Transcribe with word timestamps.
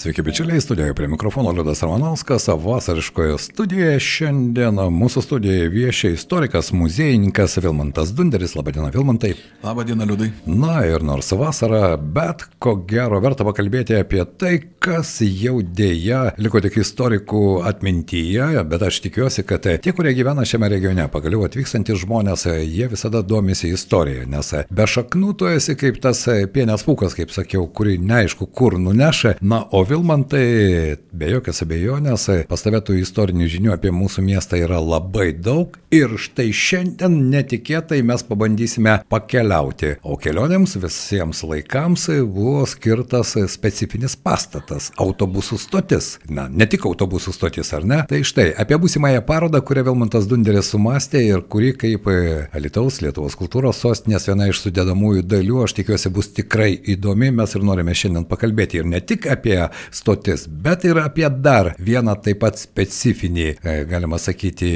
Sveiki 0.00 0.22
bičiuliai, 0.22 0.60
studijoje 0.60 0.94
prie 0.94 1.08
mikrofono 1.08 1.50
Liudas 1.50 1.82
Ramanauskas, 1.82 2.48
vasariškoje 2.48 3.34
studijoje 3.38 3.98
šiandien 4.00 4.78
mūsų 4.96 5.20
studijoje 5.26 5.66
viešia 5.68 6.14
istorikas, 6.14 6.70
muziejininkas 6.72 7.58
Vilmantas 7.60 8.14
Dunderis. 8.16 8.54
Labadiena, 8.56 8.88
Vilmantai. 8.94 9.34
Labadiena, 9.62 10.06
Liudai. 10.08 10.30
Na 10.46 10.78
ir 10.88 11.04
nors 11.04 11.28
vasara, 11.36 11.98
bet 12.00 12.46
ko 12.58 12.78
gero 12.88 13.18
verta 13.20 13.44
pakalbėti 13.44 13.98
apie 13.98 14.24
tai, 14.40 14.54
kas 14.80 15.18
jau 15.20 15.58
dėja 15.60 16.22
liko 16.40 16.64
tik 16.64 16.80
istorikų 16.80 17.42
atmintyje, 17.68 18.48
bet 18.72 18.86
aš 18.88 19.02
tikiuosi, 19.04 19.44
kad 19.44 19.68
tie, 19.68 19.92
kurie 19.92 20.16
gyvena 20.16 20.48
šiame 20.48 20.72
regione, 20.72 21.04
pagaliau 21.12 21.44
atvykstantys 21.44 22.00
žmonės, 22.06 22.46
jie 22.64 22.88
visada 22.88 23.20
domisi 23.20 23.74
istorija, 23.76 24.24
nes 24.24 24.54
be 24.72 24.88
šaknų 24.96 25.36
tu 25.36 25.52
esi 25.52 25.76
kaip 25.76 26.00
tas 26.00 26.24
pienės 26.56 26.88
pūkas, 26.88 27.20
kaip 27.20 27.36
sakiau, 27.36 27.68
kurį 27.68 28.00
neaišku 28.00 28.48
kur 28.48 28.80
nuneša. 28.80 29.36
Na, 29.44 29.60
o 29.68 29.84
Vilmantai, 29.90 30.98
be 31.10 31.32
jokios 31.32 31.64
abejonės, 31.64 32.28
pas 32.46 32.62
tavę 32.62 32.78
tų 32.86 33.00
istorinių 33.00 33.48
žinių 33.50 33.72
apie 33.74 33.90
mūsų 33.90 34.22
miestą 34.22 34.60
yra 34.62 34.78
labai 34.78 35.32
daug 35.34 35.74
ir 35.90 36.12
štai 36.14 36.52
šiandien 36.54 37.16
netikėtai 37.32 37.98
mes 38.06 38.22
pabandysime 38.28 39.00
pakeliauti. 39.10 39.96
O 40.06 40.14
kelionėms 40.20 40.76
visiems 40.78 41.40
laikams 41.42 42.06
buvo 42.22 42.62
skirtas 42.70 43.34
specifinis 43.50 44.14
pastatas- 44.14 44.92
autobusų 45.04 45.58
stotis. 45.58 46.12
Na, 46.28 46.46
ne 46.46 46.66
tik 46.70 46.86
autobusų 46.86 47.34
stotis, 47.34 47.72
ar 47.74 47.82
ne? 47.84 48.04
Tai 48.08 48.22
štai, 48.22 48.54
apie 48.54 48.78
būsimąją 48.78 49.26
parodą, 49.26 49.58
kurią 49.60 49.84
Vilmantas 49.90 50.28
Dunderis 50.30 50.70
sumastė 50.70 51.24
ir 51.24 51.42
kuri 51.42 51.72
kaip 51.72 52.06
Alitaus 52.54 53.00
Lietuvos 53.02 53.34
kultūros 53.34 53.82
sostinės 53.82 54.28
viena 54.28 54.46
iš 54.46 54.62
sudėdamųjų 54.62 55.26
dalių, 55.26 55.64
aš 55.64 55.72
tikiuosi, 55.72 56.14
bus 56.14 56.28
tikrai 56.28 56.78
įdomi. 56.78 57.34
Mes 57.34 57.54
ir 57.54 57.62
norime 57.62 57.90
šiandien 57.90 58.24
pakalbėti 58.24 58.78
ir 58.78 58.84
ne 58.84 59.00
tik 59.00 59.26
apie 59.26 59.68
stotis, 59.94 60.46
bet 60.48 60.84
ir 60.88 61.00
apie 61.02 61.28
dar 61.30 61.72
vieną 61.80 62.16
taip 62.24 62.40
pat 62.44 62.58
specifinį, 62.60 63.48
e, 63.60 63.76
galima 63.90 64.18
sakyti, 64.20 64.70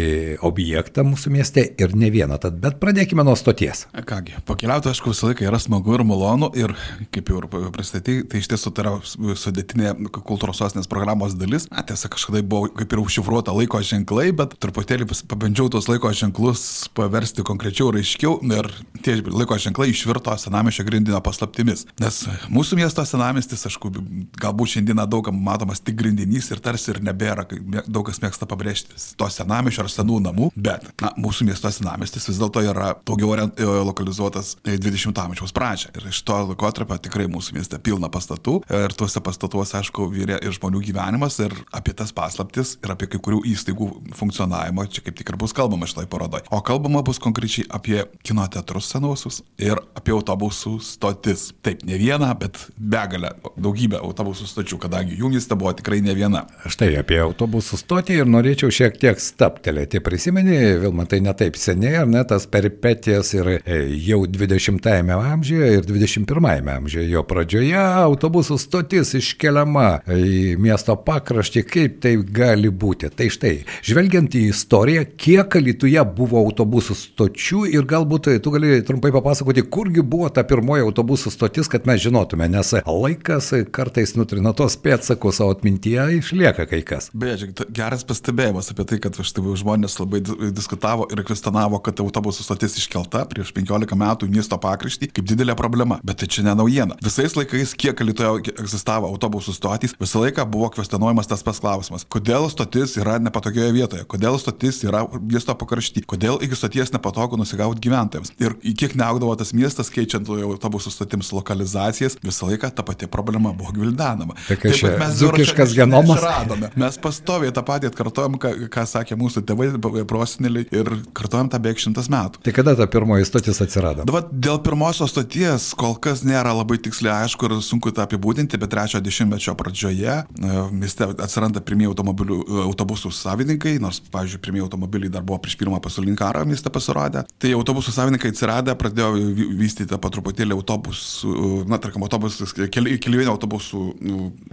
objektą 0.44 1.05
mūsų 1.06 1.33
mieste 1.34 1.64
ir 1.80 1.94
ne 1.97 2.10
vieną. 2.12 2.38
Tad, 2.42 2.58
bet 2.60 2.80
pradėkime 2.83 3.25
nuo 3.27 3.36
stoties. 3.38 3.86
Kągi, 4.08 4.36
pakeliauti, 4.48 4.91
aišku, 4.92 5.12
visą 5.14 5.30
laiką 5.30 5.47
yra 5.48 5.60
smagu 5.62 5.97
ir 5.97 6.05
malonu 6.06 6.50
ir, 6.58 6.75
kaip 7.14 7.32
jau 7.32 7.41
ir 7.42 7.48
pristatyti, 7.75 8.25
tai 8.30 8.42
iš 8.42 8.50
tiesų 8.52 8.75
tai 8.75 8.84
yra 8.84 8.94
sudėtinė 9.05 9.94
kultūros 10.14 10.60
sostinės 10.60 10.91
programos 10.91 11.36
dalis. 11.38 11.69
Na, 11.72 11.84
tiesa, 11.86 12.10
kažkada 12.12 12.42
buvo 12.47 12.69
kaip 12.75 12.92
ir 12.92 13.02
užšifruota 13.02 13.55
laiko 13.56 13.80
ženklai, 13.84 14.30
bet 14.36 14.56
truputėlį 14.62 15.08
pabandžiau 15.30 15.70
tos 15.72 15.88
laiko 15.91 16.12
ženklus 16.14 16.64
paversti 16.97 17.44
konkrečiau 17.47 17.91
ir 17.92 18.00
aiškiau 18.02 18.38
ir 18.55 18.70
tie 19.05 19.16
laiko 19.25 19.58
ženklai 19.60 19.91
išvirto 19.92 20.34
senamišio 20.41 20.86
grindinio 20.86 21.20
paslaptimis. 21.25 21.86
Nes 22.02 22.22
mūsų 22.52 22.78
miesto 22.80 23.05
senamistis, 23.08 23.64
aišku, 23.69 23.92
galbūt 24.41 24.77
šiandien 24.77 24.94
šiandieną 24.95 25.11
daugam 25.11 25.42
matomas 25.42 25.81
tik 25.81 25.97
grindinys 25.97 26.50
ir 26.50 26.61
tarsi 26.61 26.91
ir 26.92 27.00
nebėra, 27.03 27.45
daug 27.87 28.06
kas 28.06 28.20
mėgsta 28.20 28.47
pabrėžti 28.47 28.95
to 29.17 29.28
senamišio 29.28 29.83
ar 29.83 29.91
senų 29.91 30.20
namų, 30.23 30.50
bet 30.55 30.84
na, 31.00 31.12
mūsų 31.17 31.47
miesto 31.48 31.70
senamestis 31.70 32.28
vis 32.28 32.39
dėlto 32.39 32.62
yra 32.62 32.95
daugiau 33.05 33.34
e, 33.34 33.65
lokalizuotas 33.84 34.56
20 34.65 35.19
amžiaus 35.19 35.53
pradžią. 35.53 35.92
Ir 35.97 36.09
iš 36.11 36.22
to 36.22 36.37
laikotarpio 36.50 36.98
tikrai 36.98 37.27
mūsų 37.27 37.56
mieste 37.59 37.78
pilna 37.78 38.09
pastatų 38.09 38.61
ir 38.70 38.95
tuose 38.95 39.20
pastatuose, 39.20 39.78
aišku, 39.81 40.09
vyrė 40.12 40.39
ir 40.42 40.55
žmonių 40.55 40.83
gyvenimas 40.84 41.39
ir 41.42 41.55
apie 41.72 41.95
tas 41.97 42.12
paslaptis 42.15 42.77
ir 42.83 42.95
apie 42.95 43.09
kai 43.11 43.20
kurių 43.20 43.42
įstaigų 43.55 43.91
funkcionavimą 44.15 44.87
čia 44.91 45.05
kaip 45.05 45.19
tik 45.19 45.33
ir 45.33 45.41
bus 45.41 45.55
kalbama 45.56 45.89
šitoj 45.91 46.09
parodoj. 46.11 46.45
O 46.55 46.61
kalbama 46.65 47.03
bus 47.05 47.20
konkrečiai 47.22 47.67
apie 47.70 48.05
kino 48.22 48.47
teatrus 48.47 48.92
senuosius 48.92 49.42
ir 49.59 49.81
apie 49.97 50.15
autobusų 50.15 50.77
stotis. 50.84 51.50
Taip, 51.65 51.83
ne 51.89 51.99
vieną, 52.00 52.31
bet 52.38 52.61
begalę, 52.78 53.34
daugybę 53.56 53.99
autobusų 54.05 54.49
stočių 54.49 54.78
kadangi 54.84 55.17
mieste 55.34 55.56
buvo 55.59 55.72
tikrai 55.72 56.00
ne 56.05 56.15
viena. 56.15 56.45
Štai 56.71 56.95
apie 57.00 57.19
autobusų 57.22 57.78
stotį 57.81 58.21
ir 58.21 58.31
norėčiau 58.31 58.72
šiek 58.72 58.99
tiek 59.00 59.21
staptelėti. 59.21 60.00
Prisimeni, 60.05 60.56
Vilma, 60.83 61.06
tai 61.11 61.21
netaip 61.25 61.56
seniai, 61.61 61.97
ar 62.03 62.09
ne, 62.11 62.22
tas 62.28 62.47
peripetijas 62.50 63.33
ir 63.37 63.50
e, 63.56 63.78
jau 64.05 64.23
20-ame 64.28 65.15
amžiuje 65.15 65.71
ir 65.78 65.89
21-ame 65.89 66.75
amžiuje. 66.75 67.06
Jo 67.12 67.25
pradžioje 67.28 67.81
autobusų 67.81 68.59
stotis 68.61 69.15
iškeliama 69.19 70.05
į 70.11 70.56
miesto 70.61 70.97
pakraštį, 70.97 71.65
kaip 71.69 72.00
tai 72.05 72.17
gali 72.25 72.71
būti. 72.71 73.11
Tai 73.15 73.28
štai, 73.33 73.55
žvelgiant 73.84 74.34
į 74.37 74.47
istoriją, 74.53 75.06
kiek 75.21 75.59
Lietuvoje 75.65 76.03
buvo 76.17 76.41
autobusų 76.44 76.97
stočių 76.99 77.65
ir 77.73 77.87
galbūt 77.89 78.31
tu 78.44 78.53
gali 78.53 78.81
trumpai 78.87 79.12
papasakoti, 79.15 79.65
kurgi 79.73 80.03
buvo 80.03 80.28
ta 80.33 80.44
pirmoji 80.47 80.84
autobusų 80.84 81.33
stotis, 81.33 81.71
kad 81.73 81.89
mes 81.89 82.03
žinotume, 82.05 82.49
nes 82.50 82.75
laikas 82.84 83.53
kartais 83.75 84.15
nutrina 84.19 84.55
tos 84.56 84.74
tuos 84.75 84.83
pėdsakus, 84.83 85.41
o 85.43 85.51
atmintyje 85.53 86.19
išlieka 86.19 86.67
kai 86.67 86.83
kas. 86.87 87.11
Beje, 87.15 87.51
geras 87.75 88.05
pastebėjimas 88.07 88.71
apie 88.73 88.85
tai, 88.89 88.99
kad 89.03 89.17
štai 89.17 89.55
žmonės 89.61 89.99
labai 90.01 90.21
diskutavo 90.55 91.07
ir 91.12 91.23
kvestionavo, 91.27 91.81
kad 91.85 92.01
autobusų 92.03 92.45
stotis 92.45 92.77
iškelta 92.81 93.25
prieš 93.31 93.53
15 93.55 93.95
metų 93.99 94.29
miesto 94.31 94.59
pakraštį 94.59 95.11
kaip 95.15 95.29
didelė 95.29 95.55
problema. 95.59 96.01
Bet 96.05 96.21
tai 96.23 96.29
čia 96.29 96.45
ne 96.47 96.55
naujiena. 96.57 96.99
Visais 97.05 97.37
laikais, 97.37 97.75
kiek 97.79 98.01
Lietuvoje 98.05 98.55
egzistavo 98.59 99.09
autobusų 99.12 99.55
stotys, 99.55 99.95
visą 100.01 100.25
laiką 100.25 100.47
buvo 100.51 100.71
kvestionuojamas 100.75 101.31
tas 101.31 101.45
pats 101.47 101.62
klausimas. 101.62 102.06
Kodėl 102.11 102.49
stotis 102.53 102.97
yra 103.01 103.19
nepatogioje 103.23 103.75
vietoje? 103.75 104.06
Kodėl 104.11 104.39
stotis 104.43 104.83
yra 104.87 105.05
miesto 105.21 105.55
pakrašty? 105.59 106.05
Kodėl 106.09 106.41
iki 106.45 106.59
stoties 106.59 106.93
nepatogu 106.95 107.39
nusigauti 107.41 107.83
gyventojams? 107.85 108.35
Ir 108.43 108.56
kiek 108.75 108.97
neaugdavo 108.99 109.37
tas 109.39 109.55
miestas, 109.56 109.93
keičiant 109.95 110.29
autobusų 110.35 110.93
stotims 110.95 111.33
lokalizacijas, 111.35 112.19
visą 112.25 112.51
laiką 112.51 112.73
ta 112.75 112.85
pati 112.87 113.09
problema 113.11 113.55
buvo 113.56 113.75
gvildenama. 113.77 114.37
Tai 114.49 114.59
Tokia 114.64 114.97
čia 114.98 115.10
zukiškas 115.12 115.75
genomas. 115.76 116.22
Radome. 116.22 116.70
Mes 116.80 116.97
pastoviai 117.00 117.52
tą 117.54 117.64
patį 117.66 117.91
atkartojam, 117.91 118.38
ką, 118.41 118.52
ką 118.72 118.84
sakė 118.88 119.19
mūsų 119.20 119.44
tėvai, 119.48 119.69
proseneliai 120.08 120.66
ir 120.72 120.91
kartojam 121.16 121.50
tą 121.52 121.60
beveik 121.62 121.82
šimtas 121.82 122.08
metų. 122.12 122.41
Tai 122.44 122.54
kada 122.56 122.75
ta 122.78 122.86
pirmoji 122.91 123.28
stotis 123.28 123.60
atsirado? 123.64 124.06
Dabar 124.08 124.26
dėl 124.32 124.60
pirmosios 124.64 125.12
stoties 125.12 125.70
kol 125.78 125.97
kas 126.02 126.25
nėra 126.26 126.54
labai 126.56 126.78
tiksliai 126.82 127.25
aišku 127.25 127.48
ir 127.48 127.56
sunku 127.64 127.92
tą 127.94 128.06
apibūdinti, 128.06 128.60
bet 128.60 128.72
trečiojo 128.72 129.04
dešimtmečio 129.04 129.56
pradžioje 129.58 130.16
e, 130.25 130.54
mieste 130.72 131.08
atsiranda 131.12 131.62
pirmieji 131.64 131.92
e, 131.92 132.41
autobusų 132.64 133.12
savininkai, 133.14 133.76
nors, 133.82 134.00
pavyzdžiui, 134.14 134.42
pirmieji 134.44 134.66
automobiliai 134.69 135.12
dar 135.12 135.26
buvo 135.26 135.41
prieš 135.44 135.58
pirmą 135.60 135.81
pasaulinį 135.84 136.16
karą 136.20 136.44
mieste 136.48 136.72
pasirodę. 136.72 137.25
Tai 137.42 137.52
autobusų 137.58 137.94
savininkai 137.94 138.32
atsiradę 138.32 138.76
pradėjo 138.81 139.12
vystyti 139.58 139.91
tą 139.92 140.00
patruputėlį 140.02 140.56
autobusų, 140.56 141.34
na, 141.70 141.81
tarkim, 141.82 142.04
autobusų, 142.06 142.48
keli, 142.72 142.96
keliavinio 143.02 143.36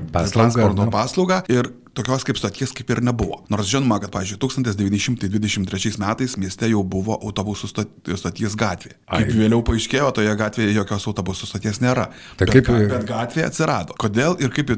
autobusų 0.09 0.33
transporto 0.35 0.87
paslaugą 0.93 1.41
ir 1.51 1.71
tokios 1.97 2.23
kaip 2.27 2.39
stoties 2.39 2.71
kaip 2.75 2.91
ir 2.93 3.01
nebuvo. 3.03 3.41
Nors 3.51 3.69
žinoma, 3.71 3.99
kad, 4.01 4.11
pavyzdžiui, 4.13 4.39
1923 4.41 5.99
metais 6.01 6.35
mieste 6.39 6.69
jau 6.71 6.83
buvo 6.87 7.17
autobusų 7.19 7.69
stoties 7.71 8.55
gatvė. 8.59 8.93
Kaip 9.09 9.27
Ai. 9.27 9.35
vėliau 9.35 9.63
paaiškėjo, 9.67 10.11
toje 10.15 10.35
gatvėje 10.39 10.75
jokios 10.77 11.07
autobusų 11.11 11.49
stoties 11.49 11.81
nėra. 11.83 12.07
Tai 12.39 12.47
bet, 12.47 12.53
kaip... 12.55 12.71
bet 12.93 13.07
gatvė 13.09 13.45
atsirado. 13.47 13.97
Kodėl 14.01 14.37
ir 14.43 14.53
kaip 14.55 14.71
e, 14.75 14.77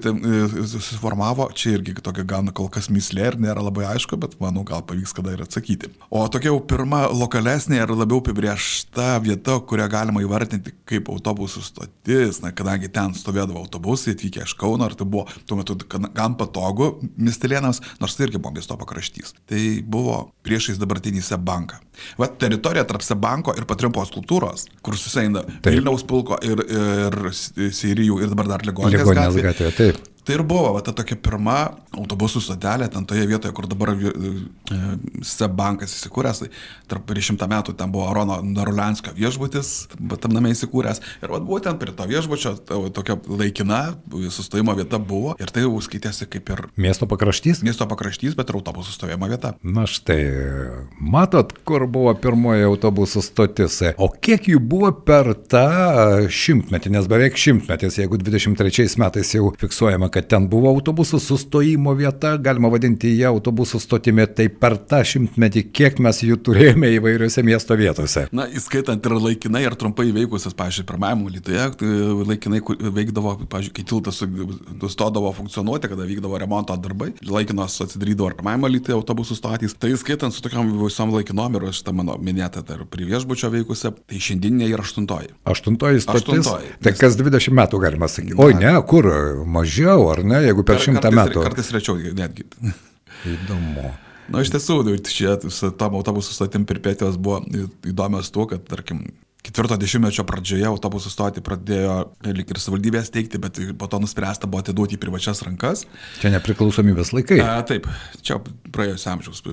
susiformavo, 0.74 1.50
čia 1.58 1.76
irgi 1.78 1.96
tokia 2.04 2.26
gan 2.28 2.50
kol 2.56 2.70
kas 2.74 2.90
mislė 2.94 3.30
ir 3.32 3.40
nėra 3.46 3.64
labai 3.66 3.86
aišku, 3.94 4.18
bet 4.22 4.36
manau, 4.42 4.66
gal 4.68 4.86
pavyks 4.88 5.14
kada 5.18 5.36
ir 5.36 5.46
atsakyti. 5.46 5.92
O 6.10 6.26
tokia 6.34 6.52
jau 6.52 6.60
pirma 6.66 7.06
lokalesnė 7.14 7.84
ir 7.84 7.94
labiau 7.94 8.24
apibriešta 8.24 9.20
vieta, 9.24 9.60
kurią 9.70 9.88
galima 9.92 10.24
įvardinti 10.26 10.74
kaip 10.90 11.14
autobusų 11.14 11.62
stotis, 11.66 12.42
na, 12.44 12.54
kadangi 12.56 12.90
ten 12.94 13.14
stovėdavo 13.18 13.62
autobusai 13.64 14.18
atvykę 14.18 14.48
iš 14.48 14.58
Kauno 14.64 14.88
ir 14.90 14.98
tai 14.98 15.08
buvo 15.10 15.28
tuo 15.48 15.58
metu 15.60 15.78
gan 16.16 16.36
patogu, 16.40 16.94
miestelėnams, 17.18 17.82
nors 18.02 18.18
tai 18.18 18.28
irgi 18.28 18.42
buvo 18.42 18.54
miesto 18.58 18.78
pakraštys. 18.80 19.36
Tai 19.50 19.64
buvo 19.96 20.20
priešais 20.46 20.80
dabartinį 20.82 21.24
Sebanką. 21.26 21.82
Va 22.20 22.30
teritorija 22.30 22.86
tarp 22.90 23.06
Sebanko 23.06 23.56
ir 23.58 23.68
Patrimpos 23.70 24.14
kultūros, 24.14 24.68
kur 24.86 24.98
susieina 25.00 25.46
Vilniaus 25.66 26.06
pulko 26.10 26.40
ir, 26.46 26.64
ir 26.64 27.20
Sirijų 27.34 28.24
ir 28.24 28.34
dabar 28.34 28.56
dar 28.56 28.66
Ligonės 28.68 29.06
gatvė. 29.08 29.72
Taip. 29.78 30.13
Tai 30.24 30.38
ir 30.38 30.44
buvo 30.48 30.72
va, 30.78 30.82
ta 30.86 30.94
tokia 30.96 31.18
pirma 31.20 31.58
autobusų 31.94 32.42
stotelė, 32.46 32.88
ten 32.92 33.04
toje 33.08 33.26
vietoje, 33.28 33.52
kur 33.56 33.68
dabar 33.70 33.92
e, 33.92 34.32
SEB 35.26 35.56
bankas 35.58 35.94
įsikūręs, 35.98 36.40
tai 36.44 36.50
tarp 36.90 37.04
prieš 37.10 37.32
šimtą 37.32 37.50
metų 37.52 37.76
ten 37.78 37.92
buvo 37.94 38.08
Arono 38.08 38.40
Narulenskio 38.46 39.12
viešbutis, 39.18 39.74
tam 40.24 40.36
name 40.36 40.54
įsikūręs. 40.56 41.02
Ir 41.24 41.34
va, 41.34 41.42
būtent 41.44 41.82
prie 41.82 41.92
to 41.96 42.08
viešbučio 42.08 42.56
tokia 42.96 43.18
laikina 43.28 43.82
sustojimo 44.34 44.76
vieta 44.80 45.00
buvo 45.00 45.36
ir 45.44 45.52
tai 45.54 45.66
jau 45.66 45.76
skaitėsi 45.84 46.30
kaip 46.32 46.54
ir... 46.56 46.64
Miesto 46.80 47.08
pakraštys? 47.10 47.62
Miesto 47.68 47.88
pakraštys, 47.92 48.38
bet 48.40 48.50
ir 48.50 48.60
autobusų 48.62 48.96
stovėjimo 48.96 49.30
vieta. 49.32 49.54
Na 49.64 49.84
štai, 49.90 50.22
matot, 51.04 51.52
kur 51.68 51.86
buvo 51.92 52.16
pirmoji 52.16 52.70
autobusų 52.70 53.26
stotis. 53.28 53.82
O 54.00 54.08
kiek 54.08 54.48
jų 54.54 54.64
buvo 54.64 54.94
per 55.06 55.34
tą 55.52 55.68
šimtmetį, 56.32 56.96
nes 56.96 57.12
beveik 57.12 57.38
šimtmetis, 57.40 58.00
jeigu 58.00 58.22
23 58.22 58.98
metais 59.04 59.36
jau 59.36 59.52
fiksuojama, 59.60 60.13
kad 60.14 60.28
ten 60.30 60.46
buvo 60.50 60.70
autobusų 60.74 61.20
sustojimo 61.22 61.94
vieta, 61.98 62.36
galima 62.42 62.70
vadinti 62.74 63.12
ją 63.18 63.32
autobusų 63.34 63.82
stotimi, 63.82 64.26
tai 64.30 64.46
per 64.50 64.76
tą 64.78 65.02
šimtmetį, 65.08 65.66
kiek 65.74 66.00
mes 66.04 66.22
jų 66.26 66.38
turėjome 66.46 66.92
įvairiose 67.00 67.44
miesto 67.46 67.78
vietose. 67.80 68.28
Na, 68.36 68.46
įskaitant 68.46 69.04
ir 69.10 69.16
laikinai, 69.18 69.64
ir 69.66 69.78
trumpai 69.80 70.10
veikusias, 70.16 70.56
pažiūrėjau, 70.58 70.90
pirmajame 70.92 71.34
Lietuvoje, 71.34 71.66
tai 71.80 71.92
laikinai 72.30 72.62
veikdavo, 73.00 73.36
pažiūrėjau, 73.50 73.76
kai 73.78 73.86
tiltas 73.90 74.22
nustodavo 74.82 75.32
funkcionuoti, 75.34 75.90
kada 75.92 76.08
vykdavo 76.10 76.40
remonto 76.42 76.78
darbai, 76.78 77.14
laikinos 77.26 77.80
atsidarydavo 77.88 78.30
ir 78.32 78.38
pirmajame 78.42 78.72
Lietuvoje 78.76 79.00
autobusų 79.00 79.40
stotys. 79.40 79.78
Tai 79.80 79.92
įskaitant 79.96 80.36
su 80.36 80.44
tokiam 80.46 80.70
visom 80.84 81.14
laikinom 81.16 81.58
ir 81.58 81.68
šitą 81.74 81.96
mano 81.96 82.20
minėtą 82.22 82.62
dar 82.68 82.86
prie 82.90 83.08
viešbučio 83.10 83.50
veikusią, 83.54 83.94
tai 84.10 84.22
šiandieninė 84.22 84.70
yra 84.76 84.86
aštuntoji. 84.86 85.34
Aštuntoji 85.50 86.04
stotis. 86.06 86.28
Aštuntoji. 86.28 86.74
Tai 86.86 86.96
kas 87.00 87.18
20 87.20 87.58
metų 87.58 87.82
galima 87.82 88.10
sakyti. 88.12 88.38
Oi, 88.44 88.54
ne, 88.60 88.76
kur 88.90 89.10
mažiau, 89.50 90.03
ar 90.12 90.24
ne, 90.28 90.42
jeigu 90.48 90.66
per 90.68 90.82
šimtą 90.84 91.12
metų. 91.14 91.44
Kartais 91.46 91.72
rečiau 91.76 92.00
netgi. 92.18 92.48
Įdomu. 93.34 93.92
Na, 94.32 94.42
iš 94.44 94.54
tiesų, 94.54 94.80
čia 95.08 95.36
su 95.52 95.70
tam 95.76 95.98
autobusų 96.00 96.36
stotim 96.36 96.68
perpėtijos 96.68 97.20
buvo 97.20 97.42
įdomios 97.88 98.32
tuo, 98.34 98.48
kad, 98.50 98.64
tarkim, 98.70 99.04
ketvirto 99.44 99.76
dešimtmečio 99.80 100.24
pradžioje 100.28 100.66
autobusų 100.70 101.12
stotį 101.12 101.44
pradėjo 101.44 101.96
lik 102.30 102.52
ir 102.54 102.60
savivaldybės 102.64 103.12
teikti, 103.14 103.42
bet 103.44 103.60
po 103.80 103.90
to 103.92 104.00
nuspręsta 104.04 104.48
buvo 104.48 104.64
atiduoti 104.64 104.96
į 104.96 105.02
privačias 105.04 105.44
rankas. 105.44 105.84
Čia 106.22 106.32
nepriklausomybės 106.38 107.12
laikai. 107.16 107.42
A, 107.44 107.58
taip, 107.68 107.90
čia 108.24 108.40
praėjusio 108.74 109.12
amžiaus 109.14 109.44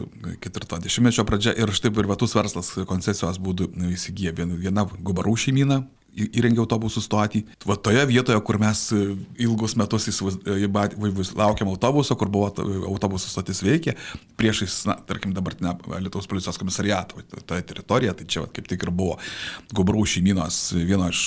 ketvirto 0.42 0.78
dešimtmečio 0.86 1.26
pradžia 1.28 1.56
ir 1.58 1.74
štai 1.74 1.92
privatus 1.96 2.36
verslas 2.38 2.70
koncesijos 2.88 3.42
būdų 3.42 3.72
įsigyja 3.90 4.36
viena 4.38 4.86
gubarų 4.86 5.34
šeimyną, 5.46 5.82
įrengė 6.14 6.62
autobusų 6.64 7.02
stotį. 7.04 7.42
Va 7.68 7.76
toje 7.80 8.02
vietoje, 8.10 8.38
kur 8.46 8.58
mes 8.60 8.82
e, 8.94 9.00
ilgus 9.44 9.76
metus 9.78 10.08
laukiam 11.38 11.70
autobuso, 11.70 12.16
kur 12.18 12.30
buvo 12.32 12.50
autobusų 12.90 13.30
stotis 13.30 13.62
veikia, 13.64 13.94
priešais, 14.40 14.82
na, 14.88 14.96
tarkim, 15.06 15.34
dabartinę 15.36 15.76
Lietuvos 16.00 16.28
policijos 16.30 16.58
komisariatą, 16.60 17.22
toje 17.46 17.64
teritorijoje, 17.68 18.16
tai 18.20 18.28
čia 18.30 18.44
va, 18.44 18.50
kaip 18.54 18.68
tik 18.70 18.86
ir 18.86 18.92
buvo 18.94 19.16
Gubrų 19.76 20.04
šeiminos 20.08 20.60
vieno 20.74 21.08
iš 21.12 21.24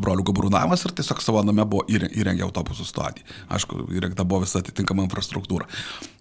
brolių 0.00 0.26
Gubrų 0.30 0.52
namas 0.52 0.86
ir 0.86 0.94
tiesiog 0.96 1.22
savo 1.24 1.42
name 1.46 1.66
buvo 1.68 1.86
įrengę 1.90 2.46
autobusų 2.46 2.86
stotį. 2.88 3.26
Aišku, 3.52 3.86
įrengta 3.96 4.26
buvo 4.28 4.46
visa 4.46 4.62
atitinkama 4.62 5.06
infrastruktūra. 5.08 5.68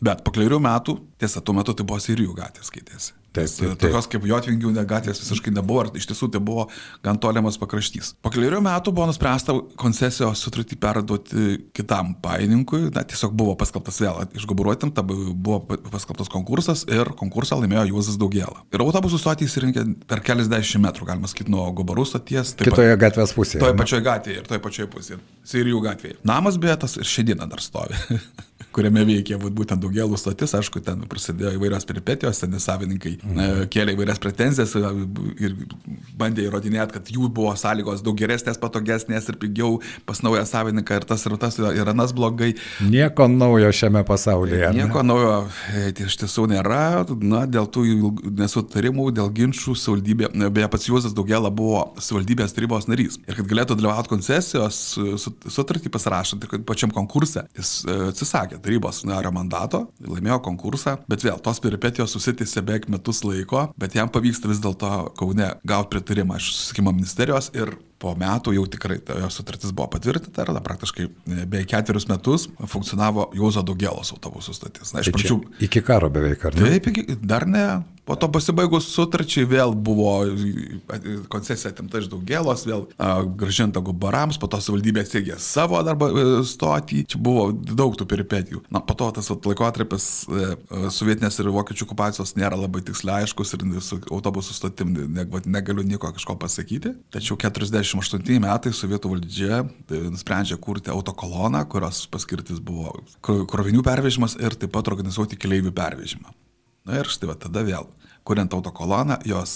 Bet 0.03 0.25
po 0.25 0.33
keliarių 0.35 0.61
metų, 0.63 0.99
tiesa, 1.21 1.43
tuo 1.43 1.57
metu 1.57 1.75
tai 1.77 1.87
buvo 1.87 2.01
Sirijų 2.01 2.35
gatvės 2.37 2.71
skaitėsi. 2.71 3.20
Taip, 3.31 3.47
taip, 3.47 3.69
taip. 3.79 3.79
Tokios 3.85 4.09
kaip 4.11 4.25
Jotvingių 4.27 4.73
gatvės 4.87 5.21
visiškai 5.23 5.53
nebuvo, 5.55 5.85
iš 5.95 6.09
tiesų 6.09 6.27
tai 6.33 6.41
buvo 6.43 6.65
gan 7.05 7.19
tolimas 7.21 7.55
pakraštys. 7.61 8.13
Po 8.19 8.31
keliarių 8.33 8.59
metų 8.65 8.91
buvo 8.91 9.07
nuspręsta 9.07 9.55
koncesijos 9.79 10.41
sutartį 10.43 10.75
perduoti 10.81 11.45
kitam 11.77 12.11
paininkui, 12.23 12.89
na, 12.91 13.05
tiesiog 13.07 13.31
buvo 13.39 13.55
paskelbtas 13.59 14.01
vėl 14.03 14.19
išgaburuotim, 14.35 14.91
buvo 14.91 15.61
paskelbtas 15.93 16.31
konkursas 16.33 16.83
ir 16.91 17.13
konkursą 17.19 17.61
laimėjo 17.61 17.87
Juozas 17.93 18.19
Daugėla. 18.19 18.65
Ir 18.75 18.83
autobusų 18.83 19.21
stotį 19.23 19.47
įsirinkė 19.47 19.87
per 20.11 20.25
keliasdešimt 20.27 20.83
metrų, 20.89 21.07
galima 21.13 21.31
sakyti, 21.31 21.55
nuo 21.55 21.69
Gobarų 21.77 22.09
stoties. 22.11 22.57
Kitoje 22.59 22.99
gatvės 22.99 23.31
pusėje. 23.37 23.63
Toje 23.63 23.79
pačioje 23.79 24.07
gatvėje 24.11 24.43
ir 24.43 24.51
toje 24.51 24.63
pačioje 24.67 24.91
pusėje. 24.91 25.23
Sirijų 25.47 25.83
gatvėje. 25.87 26.19
Namas 26.27 26.59
beje 26.59 26.81
tas 26.83 26.99
ir 26.99 27.07
šiandieną 27.07 27.47
dar 27.55 27.63
stovi. 27.63 27.95
kuriame 28.75 29.03
veikė 29.07 29.37
būtent 29.41 29.81
daugelų 29.83 30.17
stotis, 30.19 30.53
aišku, 30.57 30.81
ten 30.85 31.03
prasidėjo 31.09 31.53
įvairios 31.57 31.87
peripetijos, 31.89 32.41
ten 32.41 32.55
savininkai 32.61 33.17
mhm. 33.19 33.67
kėlė 33.73 33.95
įvairias 33.95 34.21
pretenzijas 34.21 34.75
ir 34.77 35.55
bandė 36.17 36.47
įrodinėti, 36.47 36.95
kad 36.97 37.11
jų 37.11 37.29
buvo 37.33 37.53
sąlygos 37.59 38.03
daug 38.05 38.17
geresnės, 38.19 38.59
patogesnės 38.61 39.29
ir 39.31 39.39
pigiau 39.41 39.79
pas 40.07 40.21
naują 40.25 40.45
savininką 40.47 41.01
ir 41.01 41.07
tas 41.09 41.25
ir 41.27 41.37
tas 41.41 41.59
ir 41.61 41.91
anas 41.91 42.13
blogai. 42.15 42.53
Nieko 42.85 43.27
naujo 43.31 43.71
šiame 43.75 44.03
pasaulyje. 44.07 44.71
Nieko 44.77 45.03
ne? 45.03 45.11
naujo 45.13 45.33
e, 45.73 45.91
tai 45.97 46.07
iš 46.07 46.19
tiesų 46.23 46.47
nėra, 46.51 46.81
na, 47.21 47.43
dėl 47.49 47.69
tų 47.71 47.85
nesutarimų, 48.39 49.09
dėl 49.17 49.31
ginčių 49.35 49.75
savivaldybė, 49.77 50.31
beje, 50.53 50.69
pats 50.71 50.89
Juozas 50.89 51.15
Daugela 51.17 51.51
buvo 51.53 51.83
savivaldybės 52.01 52.55
tarybos 52.55 52.87
narys 52.91 53.19
ir 53.25 53.37
kad 53.37 53.49
galėtų 53.49 53.77
dalyvauti 53.79 54.11
koncesijos 54.11 54.81
sutartį 55.51 55.91
pasirašant 55.93 56.45
ir 56.45 56.51
kad 56.55 56.65
pačiam 56.67 56.93
konkurse 56.95 57.45
jis 57.57 57.73
e, 57.85 57.97
atsisakė 58.11 58.60
tarybos 58.63 59.03
nario 59.07 59.31
mandato, 59.35 59.85
laimėjo 60.05 60.39
konkursą, 60.45 60.97
bet 61.11 61.25
vėl 61.25 61.39
tos 61.43 61.61
peripetijos 61.63 62.15
susitėsi 62.15 62.63
beveik 62.63 62.89
metus 62.91 63.23
laiko, 63.27 63.67
bet 63.81 63.97
jam 63.97 64.11
pavyksta 64.11 64.51
vis 64.51 64.61
dėlto 64.63 64.91
Kaune 65.19 65.53
gauti 65.67 65.91
pritarimą 65.95 66.39
iš 66.39 66.51
susikimo 66.55 66.93
ministerijos 66.95 67.51
ir 67.57 67.73
po 68.01 68.15
metų 68.17 68.55
jau 68.55 68.65
tikrai 68.71 68.97
jo 68.97 69.29
sutartis 69.33 69.73
buvo 69.75 69.91
patvirtinta 69.93 70.45
ir 70.45 70.59
praktiškai 70.65 71.05
e, 71.05 71.11
beveik 71.45 71.69
ketverius 71.69 72.07
metus 72.09 72.47
funkcionavo 72.73 73.29
Juozo 73.37 73.61
Dugėlos 73.65 74.13
autobusų 74.15 74.55
stotis. 74.57 74.95
Na, 74.95 75.03
iš 75.03 75.11
tai 75.11 75.17
pradžių. 75.19 75.37
Iki 75.67 75.83
karo 75.85 76.09
beveik, 76.13 76.45
ar 76.49 76.57
ne? 76.57 76.79
Taip, 76.79 77.17
dar 77.21 77.45
ne. 77.49 77.65
Po 78.05 78.17
to 78.17 78.29
pasibaigus 78.33 78.87
sutarčiai 78.91 79.45
vėl 79.49 79.75
buvo 79.77 80.13
koncesija 81.31 81.71
atimta 81.71 82.01
iš 82.01 82.09
Daugėlos, 82.11 82.65
vėl 82.67 82.87
a, 82.97 83.21
gražinta 83.23 83.83
gubarams, 83.83 84.39
po 84.41 84.49
to 84.51 84.59
savivaldybė 84.63 85.03
atsiegė 85.05 85.37
savo 85.41 85.79
darbą 85.85 86.09
e, 86.09 86.25
stotį. 86.47 87.03
Čia 87.13 87.21
buvo 87.21 87.49
daug 87.53 87.95
tų 87.99 88.07
peripetijų. 88.09 88.63
Na, 88.73 88.81
po 88.81 88.97
to 88.97 89.11
tas 89.15 89.29
laikotarpis 89.31 90.07
e, 90.27 90.49
sovietinės 90.93 91.39
ir 91.41 91.51
vokiečių 91.53 91.87
okupacijos 91.87 92.35
nėra 92.39 92.59
labai 92.59 92.83
tiksliai 92.87 93.25
aiškus 93.25 93.55
ir 93.57 93.67
su 93.85 94.01
autobusų 94.09 94.57
stotim 94.57 94.95
ne, 95.13 95.27
negaliu 95.45 95.85
nieko 95.85 96.11
kažko 96.15 96.37
pasakyti. 96.41 96.95
Tačiau 97.13 97.37
40 97.39 97.71
1948 97.71 98.41
metais 98.41 98.77
sovietų 98.81 99.15
valdžia 99.15 99.61
nusprendžia 100.11 100.57
kurti 100.61 100.91
autokoloną, 100.93 101.63
kurios 101.71 102.05
paskirtis 102.11 102.61
buvo 102.63 102.95
krovinių 103.21 103.83
pervežimas 103.85 104.37
ir 104.39 104.55
taip 104.57 104.73
pat 104.75 104.91
organizuoti 104.91 105.39
keleivių 105.39 105.73
pervežimą. 105.75 106.33
Na 106.87 106.97
ir 106.97 107.09
štai 107.11 107.29
va 107.29 107.35
tada 107.37 107.61
vėl, 107.65 107.85
kuriant 108.25 108.53
autokoloną, 108.57 109.19
jos 109.29 109.53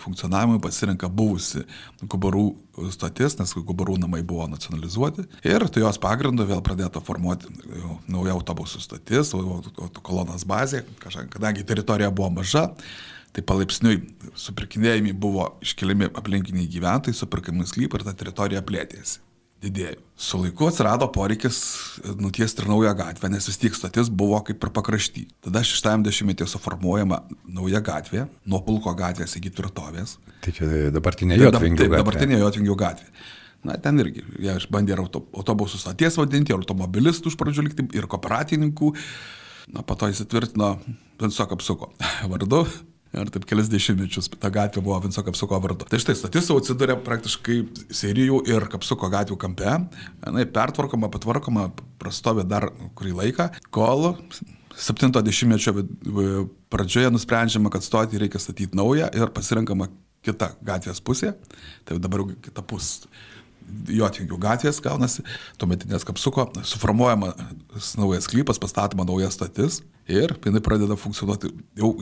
funkcionavimui 0.00 0.60
pasirinka 0.64 1.10
buvusi 1.12 1.66
Kubarų 2.08 2.46
stotis, 2.94 3.36
nes 3.40 3.52
Kubarų 3.56 3.98
namai 4.00 4.22
buvo 4.24 4.46
nacionalizuoti. 4.48 5.26
Ir 5.48 5.66
tai 5.68 5.84
jos 5.84 6.00
pagrindu 6.00 6.48
vėl 6.48 6.64
pradėta 6.64 7.04
formuoti 7.04 7.52
nauja 8.08 8.36
autobusų 8.36 8.80
stotis, 8.84 9.34
autokolonas 9.36 10.48
bazė, 10.48 10.84
kadangi 11.02 11.66
teritorija 11.68 12.12
buvo 12.12 12.32
maža, 12.40 12.70
Tai 13.32 13.40
palaipsniui 13.48 13.96
supirkinėjami 14.36 15.14
buvo 15.16 15.46
iškeliami 15.64 16.10
aplinkiniai 16.20 16.68
gyventojai, 16.68 17.16
supirkami 17.16 17.64
sklypai 17.68 18.00
ir 18.00 18.04
ta 18.04 18.12
teritorija 18.12 18.60
plėtėsi. 18.68 19.22
Didėjo. 19.62 20.00
Su 20.18 20.40
laiku 20.42 20.66
atsirado 20.66 21.06
poreikis 21.14 21.58
nutiesti 22.18 22.64
ir 22.64 22.70
naują 22.70 22.94
gatvę, 22.98 23.28
nes 23.30 23.46
vis 23.46 23.58
tiek 23.62 23.76
stotis 23.78 24.10
buvo 24.10 24.40
kaip 24.46 24.64
ir 24.64 24.72
pakrašty. 24.74 25.22
Tada 25.46 25.62
60-metį 25.66 26.48
suformuojama 26.50 27.20
nauja 27.46 27.82
gatvė, 27.84 28.24
nuo 28.46 28.62
pulko 28.66 28.94
gatvės 28.98 29.36
iki 29.38 29.52
tvirtovės. 29.54 30.16
Tai 30.42 30.54
čia 30.56 30.66
dabartinė 30.94 31.38
Jotvingių 31.38 31.84
gatvė. 31.84 32.02
Dabartinė 32.02 32.40
Jotvingių 32.42 32.76
gatvė. 32.82 33.08
Na, 33.62 33.76
ten 33.78 34.02
irgi, 34.02 34.24
jie 34.42 34.56
bandė 34.74 34.96
ir 34.96 35.04
autobusų 35.04 35.78
stoties 35.78 36.18
vadinti, 36.18 36.50
ir 36.50 36.58
automobilistų 36.58 37.30
iš 37.30 37.38
pradžių 37.38 37.68
likti, 37.68 37.86
ir 37.94 38.10
kooperatininkų. 38.10 38.90
Na, 39.76 39.84
po 39.86 39.94
to 39.94 40.10
įsitvirtino 40.10 40.74
Vinsok 41.22 41.54
apsuko 41.54 41.92
vardu, 42.32 42.64
Ir 43.12 43.28
taip 43.28 43.44
kelias 43.44 43.68
dešimtmečius 43.68 44.30
ta 44.40 44.48
gatvė 44.52 44.80
buvo 44.86 44.96
Vinco 45.04 45.20
Kapsuko 45.26 45.58
vardu. 45.60 45.84
Tai 45.84 45.98
štai 46.00 46.14
stotis 46.16 46.46
jau 46.48 46.56
atsidūrė 46.56 46.96
praktiškai 47.04 47.58
Serijų 47.92 48.38
ir 48.48 48.64
Kapsuko 48.72 49.10
gatvių 49.12 49.36
kampe. 49.42 49.74
Na, 50.24 50.44
pertvarkoma, 50.56 51.10
patvarkoma, 51.12 51.66
prastovė 52.00 52.46
dar 52.48 52.70
kurį 52.96 53.12
laiką, 53.18 53.50
kol 53.74 54.14
70-mečio 54.80 55.74
pradžioje 56.72 57.10
nusprendžiama, 57.12 57.72
kad 57.74 57.84
stotį 57.84 58.22
reikia 58.24 58.40
statyti 58.40 58.78
naują 58.80 59.10
ir 59.12 59.28
pasirenkama 59.36 59.90
kita 60.24 60.54
gatvės 60.64 61.02
pusė. 61.04 61.34
Tai 61.84 62.00
dabar 62.00 62.24
jau 62.24 62.30
kita 62.48 62.64
pusė. 62.64 63.12
Jotvingių 63.92 64.36
gatvės 64.42 64.80
gaunasi, 64.84 65.22
tuometinės 65.60 66.02
kapsuko, 66.04 66.48
suformuojamas 66.66 67.92
naujas 67.96 68.26
klypas, 68.28 68.58
pastatoma 68.60 69.06
nauja 69.08 69.30
statis 69.32 69.78
ir 70.10 70.34
jinai 70.42 70.60
pradeda 70.64 70.96
funkcionuoti 70.98 71.52
jau 71.78 71.94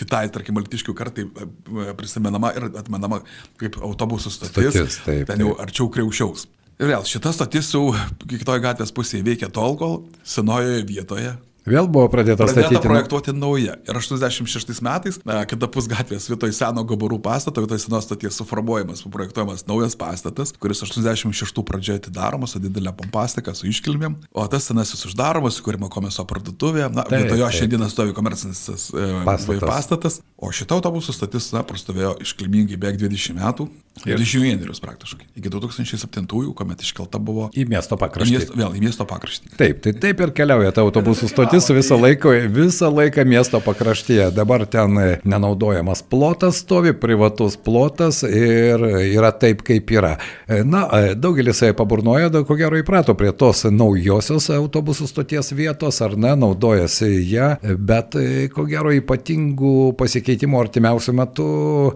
kitai, 0.00 0.24
tarkim, 0.32 0.56
Maltiškių 0.58 0.94
kartai 0.96 1.26
e, 1.26 1.48
e, 1.84 1.92
prisimenama 1.98 2.54
ir 2.56 2.70
atmenama 2.80 3.20
kaip 3.60 3.78
autobusų 3.80 4.32
stotis. 4.34 4.72
stotis 4.72 4.98
taip, 5.04 5.28
ten 5.30 5.44
jau 5.44 5.54
arčiau 5.62 5.90
Kriaušiaus. 5.92 6.48
Ir 6.80 6.88
vėl, 6.88 7.04
šita 7.04 7.34
stotis 7.36 7.68
jau 7.74 7.90
kitoje 8.24 8.64
gatvės 8.64 8.92
pusėje 8.96 9.26
veikia 9.26 9.50
tol, 9.52 9.76
kol 9.80 9.98
senojoje 10.24 10.84
vietoje 10.88 11.36
Vėl 11.70 11.88
buvo 11.90 12.08
pradėta, 12.10 12.46
pradėta 12.46 12.68
statyti. 12.68 12.82
projektuoti 12.84 13.34
nauja. 13.36 13.76
Ir 13.86 13.98
86 13.98 14.82
metais, 14.84 15.20
kitapus 15.50 15.88
gatvės 15.90 16.28
vietoj 16.30 16.52
seno 16.56 16.84
gabarų 16.88 17.20
pastato, 17.22 17.62
vietoj 17.64 17.80
senos 17.84 18.08
stoties 18.08 18.38
suformuojamas, 18.40 19.04
projektuojamas 19.10 19.66
naujas 19.70 19.96
pastatas, 19.98 20.54
kuris 20.60 20.82
86 20.86 21.64
pradžioje 21.66 22.02
atidaromas 22.04 22.56
su 22.56 22.62
didelė 22.62 22.92
pompastika, 22.98 23.54
su 23.56 23.68
iškilmėm, 23.70 24.16
o 24.34 24.46
tas 24.50 24.66
senasis 24.70 25.06
uždaromas, 25.10 25.60
įkūrimo 25.62 25.90
komiso 25.92 26.26
parduotuvė, 26.28 26.88
na, 26.94 27.06
taip, 27.06 27.26
vietojo 27.26 27.50
šiandieną 27.60 27.90
stovi 27.92 28.16
komercinis 28.16 28.64
e, 28.70 29.08
pastatas. 29.26 29.64
pastatas, 29.64 30.20
O 30.40 30.48
šita 30.56 30.78
autobusų 30.78 31.12
stotis, 31.12 31.50
na, 31.52 31.60
prastovėjo 31.68 32.14
iškilmingai 32.24 32.78
beveik 32.80 32.96
20 33.02 33.36
metų, 33.36 33.68
21 34.06 34.80
praktiškai, 34.80 35.26
iki 35.36 35.50
2007-ųjų, 35.52 36.54
kuomet 36.56 36.80
iškelta 36.80 37.18
buvo 37.20 37.50
Į 37.52 37.66
miesto 37.68 37.98
į 37.98 38.00
pakraštį. 38.00 38.32
miesto, 38.32 38.54
vėl 38.56 38.76
į 38.78 38.80
miesto 38.80 39.04
pakraštį. 39.04 39.50
Taip, 39.58 39.82
tai 39.84 39.92
taip 40.00 40.22
ir 40.24 40.32
keliauja 40.32 40.70
ta 40.72 40.84
autobusų 40.86 41.28
stotis 41.28 41.68
visą 41.74 41.98
laiką, 42.00 42.32
visą 42.54 42.88
laiką 42.88 43.26
miesto 43.28 43.60
pakraštyje. 43.60 44.30
Dabar 44.32 44.64
ten 44.70 44.96
e, 44.96 45.08
nenaudojamas 45.28 46.00
plotas 46.08 46.62
stovi, 46.62 46.94
privatus 46.96 47.58
plotas 47.60 48.22
ir 48.24 48.80
yra 49.10 49.34
taip, 49.36 49.66
kaip 49.66 49.92
yra. 49.92 50.14
E, 50.48 50.62
Na, 50.64 50.86
e, 50.96 51.12
daugelis 51.18 51.60
paburnoja, 51.76 52.30
daug 52.32 52.46
ko 52.48 52.56
gero 52.56 52.78
įprato 52.80 53.12
prie 53.18 53.34
tos 53.36 53.66
naujosios 53.68 54.48
autobusų 54.54 55.10
stoties 55.10 55.52
vietos, 55.52 56.00
ar 56.00 56.16
ne, 56.16 56.32
naudojasi 56.38 57.10
ją, 57.34 57.52
bet 57.76 58.16
ko 58.54 58.64
gero 58.70 58.94
ypatingų 58.96 59.92
pasikeitimų 59.98 60.29
artimiausių 60.60 61.14
metų, 61.20 61.48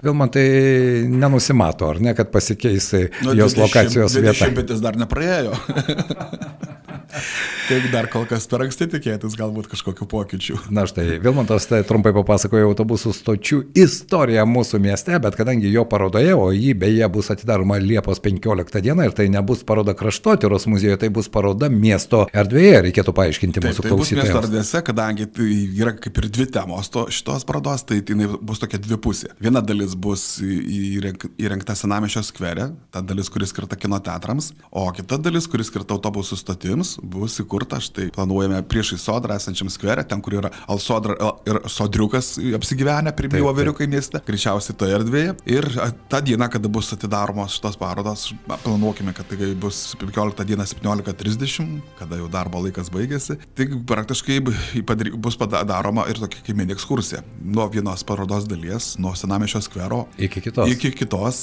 vėl 0.04 0.16
man 0.18 0.32
tai 0.34 0.44
nenusimato, 1.10 1.92
ar 1.94 2.02
ne, 2.02 2.14
kad 2.16 2.32
pasikeis 2.34 2.90
e, 2.98 3.06
jos 3.36 3.58
lokacijos 3.60 4.18
vieta. 4.18 4.38
Šimtmetis 4.46 4.82
dar 4.84 4.98
nepraėjo. 5.00 5.54
Taip 7.68 7.86
dar 7.92 8.08
kol 8.12 8.26
kas 8.28 8.46
per 8.50 8.64
anksti 8.64 8.88
tikėtis 8.92 9.36
galbūt 9.38 9.68
kažkokiu 9.72 10.06
pokyčiu. 10.10 10.58
Na 10.74 10.84
štai, 10.88 11.18
Vilmantas 11.22 11.66
tai 11.70 11.80
trumpai 11.86 12.12
papasakojo 12.16 12.68
autobusų 12.70 13.12
stočių 13.16 13.60
istoriją 13.78 14.44
mūsų 14.48 14.80
mieste, 14.84 15.16
bet 15.22 15.38
kadangi 15.38 15.70
jo 15.72 15.86
parodoje, 15.88 16.34
o 16.36 16.50
jį 16.52 16.74
beje 16.80 17.08
bus 17.14 17.30
atidaroma 17.32 17.78
Liepos 17.80 18.20
15 18.24 18.82
dieną 18.84 19.08
ir 19.08 19.16
tai 19.16 19.28
nebus 19.32 19.64
paroda 19.66 19.94
kraštotyros 19.96 20.68
muziejuje, 20.70 20.98
tai 21.04 21.10
bus 21.14 21.30
paroda 21.32 21.70
miesto 21.72 22.24
erdvėje, 22.34 22.82
reikėtų 22.88 23.14
paaiškinti 23.16 23.62
Taip, 23.62 23.70
mūsų 23.70 23.86
tai 23.86 23.92
bus 23.94 24.12
miesto 24.12 24.18
klausytojams. 24.18 24.50
erdvėse, 24.50 24.82
kadangi 24.90 25.28
tai 25.38 25.48
yra 25.80 25.94
kaip 25.96 26.20
ir 26.20 26.28
dvi 26.36 26.48
temos 26.58 26.92
to, 26.92 27.06
šitos 27.14 27.46
parodos, 27.48 27.86
tai 27.88 28.00
jinai 28.02 28.28
bus 28.42 28.60
tokia 28.62 28.82
dvipusė. 28.82 29.32
Viena 29.42 29.64
dalis 29.64 29.96
bus 29.96 30.26
įrengta 30.42 31.76
Senamišio 31.78 32.24
skvere, 32.26 32.70
ta 32.92 33.00
dalis, 33.04 33.30
kuris 33.32 33.54
skirta 33.54 33.78
kino 33.80 34.00
teatrams, 34.04 34.52
o 34.70 34.84
kita 34.94 35.20
dalis, 35.22 35.48
kuris 35.50 35.72
skirta 35.72 35.96
autobusų 35.96 36.38
stotims, 36.40 36.96
bus 37.10 37.38
įkurta, 37.42 37.80
štai 37.82 38.08
planuojame 38.14 38.62
priešai 38.70 38.98
sodrą 39.00 39.36
esančiam 39.38 39.70
skvere, 39.72 40.04
ten, 40.08 40.22
kur 40.24 40.38
yra 40.40 40.50
Alsodra 40.70 41.16
ir 41.48 41.60
Sodriukas 41.70 42.34
apsigyvenę, 42.56 43.12
pirmieji 43.16 43.44
voveriukai 43.44 43.88
mieste, 43.90 44.20
greičiausiai 44.26 44.76
toje 44.78 44.96
erdvėje. 44.98 45.36
Ir 45.50 45.68
tą 46.12 46.20
dieną, 46.24 46.48
kada 46.52 46.70
bus 46.72 46.92
atidaromos 46.96 47.58
šitos 47.58 47.78
parodos, 47.80 48.26
planuokime, 48.48 49.14
kad 49.16 49.28
tai 49.30 49.52
bus 49.60 49.82
15 50.00 50.46
dieną 50.48 50.66
17.30, 50.70 51.78
kada 52.00 52.18
jau 52.20 52.30
darbo 52.32 52.62
laikas 52.64 52.90
baigėsi. 52.94 53.38
Tai 53.56 53.68
praktiškai 53.90 54.40
bus 54.44 55.38
padaroma 55.40 56.06
ir 56.10 56.20
tokia 56.22 56.44
kaip 56.46 56.58
mini 56.58 56.74
ekskursija. 56.76 57.22
Nuo 57.44 57.68
vienos 57.72 58.04
parodos 58.06 58.48
dalies, 58.50 58.94
nuo 59.02 59.14
Senamišio 59.18 59.62
skvero 59.64 60.04
Iki 60.18 60.40
kitos. 60.40 60.70
Iki 60.70 60.90
kitos, 60.94 61.40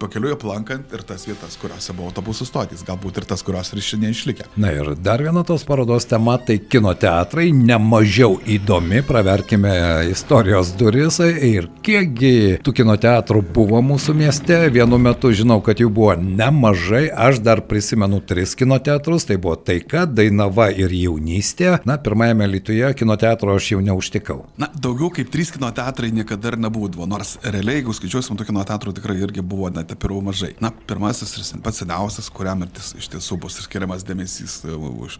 pakeliui 0.00 0.34
aplankant 0.36 0.92
ir 0.94 1.04
tas 1.06 1.24
vietas, 1.28 1.56
kuriuose 1.60 1.94
buvo 1.96 2.10
autobusų 2.10 2.46
stotys, 2.48 2.84
galbūt 2.86 3.22
ir 3.22 3.28
tas, 3.28 3.42
kurios 3.46 3.72
ir 3.72 3.82
šiandien 3.84 4.14
išlikę. 4.14 4.48
Na 4.60 4.72
ir 4.74 4.91
dar 4.94 5.22
viena 5.22 5.42
tos 5.44 5.64
parodos 5.64 6.04
tema- 6.04 6.38
tai 6.46 6.58
kino 6.58 6.94
teatrai, 6.94 7.52
nemažiau 7.52 8.40
įdomi, 8.46 9.02
praverkime 9.02 10.10
istorijos 10.10 10.72
duris 10.76 11.18
ir 11.20 11.68
kiekgi 11.82 12.60
tų 12.62 12.72
kino 12.72 12.96
teatrų 12.96 13.42
buvo 13.52 13.80
mūsų 13.82 14.14
mieste. 14.14 14.70
Vienu 14.70 14.98
metu 14.98 15.32
žinau, 15.32 15.62
kad 15.62 15.76
jų 15.76 15.88
buvo 15.88 16.16
nemažai, 16.16 17.10
aš 17.10 17.38
dar 17.38 17.60
prisimenu 17.60 18.20
tris 18.20 18.54
kino 18.54 18.78
teatrus, 18.78 19.24
tai 19.24 19.36
buvo 19.36 19.56
Taika, 19.56 20.06
Dainava 20.06 20.70
ir 20.70 20.90
Jaunystė. 20.90 21.80
Na, 21.84 21.96
pirmajame 21.96 22.46
Lietuvoje 22.46 22.94
kino 22.94 23.16
teatro 23.16 23.54
aš 23.54 23.72
jau 23.72 23.80
neužtikau. 23.80 24.44
Na, 24.58 24.68
daugiau 24.74 25.10
kaip 25.10 25.30
trys 25.30 25.50
kino 25.50 25.70
teatrai 25.70 26.10
niekada 26.10 26.48
ir 26.48 26.58
nebūdavo, 26.58 27.06
nors 27.06 27.38
realiai, 27.42 27.80
jeigu 27.80 27.92
skaičiuosim, 27.92 28.36
tų 28.36 28.46
kino 28.46 28.64
teatrų 28.64 28.94
tikrai 28.94 29.18
irgi 29.22 29.42
buvo 29.42 29.70
net 29.70 29.92
per 29.98 30.10
mažai. 30.22 30.54
Na, 30.60 30.70
pirmasis 30.70 31.36
ir 31.38 31.62
pats 31.62 31.82
seniausias, 31.82 32.30
kuriam 32.30 32.62
ir 32.62 32.70
tis, 32.74 32.92
iš 32.98 33.08
tiesų 33.12 33.38
bus 33.42 33.58
skiriamas 33.64 34.04
dėmesys 34.06 34.60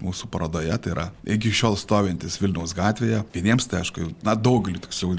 mūsų 0.02 0.28
parodoje, 0.32 0.72
tai 0.82 0.94
yra 0.94 1.06
iki 1.36 1.52
šiol 1.54 1.76
stovintis 1.80 2.38
Vilniaus 2.42 2.74
gatvėje. 2.76 3.22
Vieniems 3.34 3.68
tai 3.70 3.82
aišku, 3.82 4.08
na, 4.26 4.34
daugeliu 4.34 4.80
tiksliau 4.82 5.14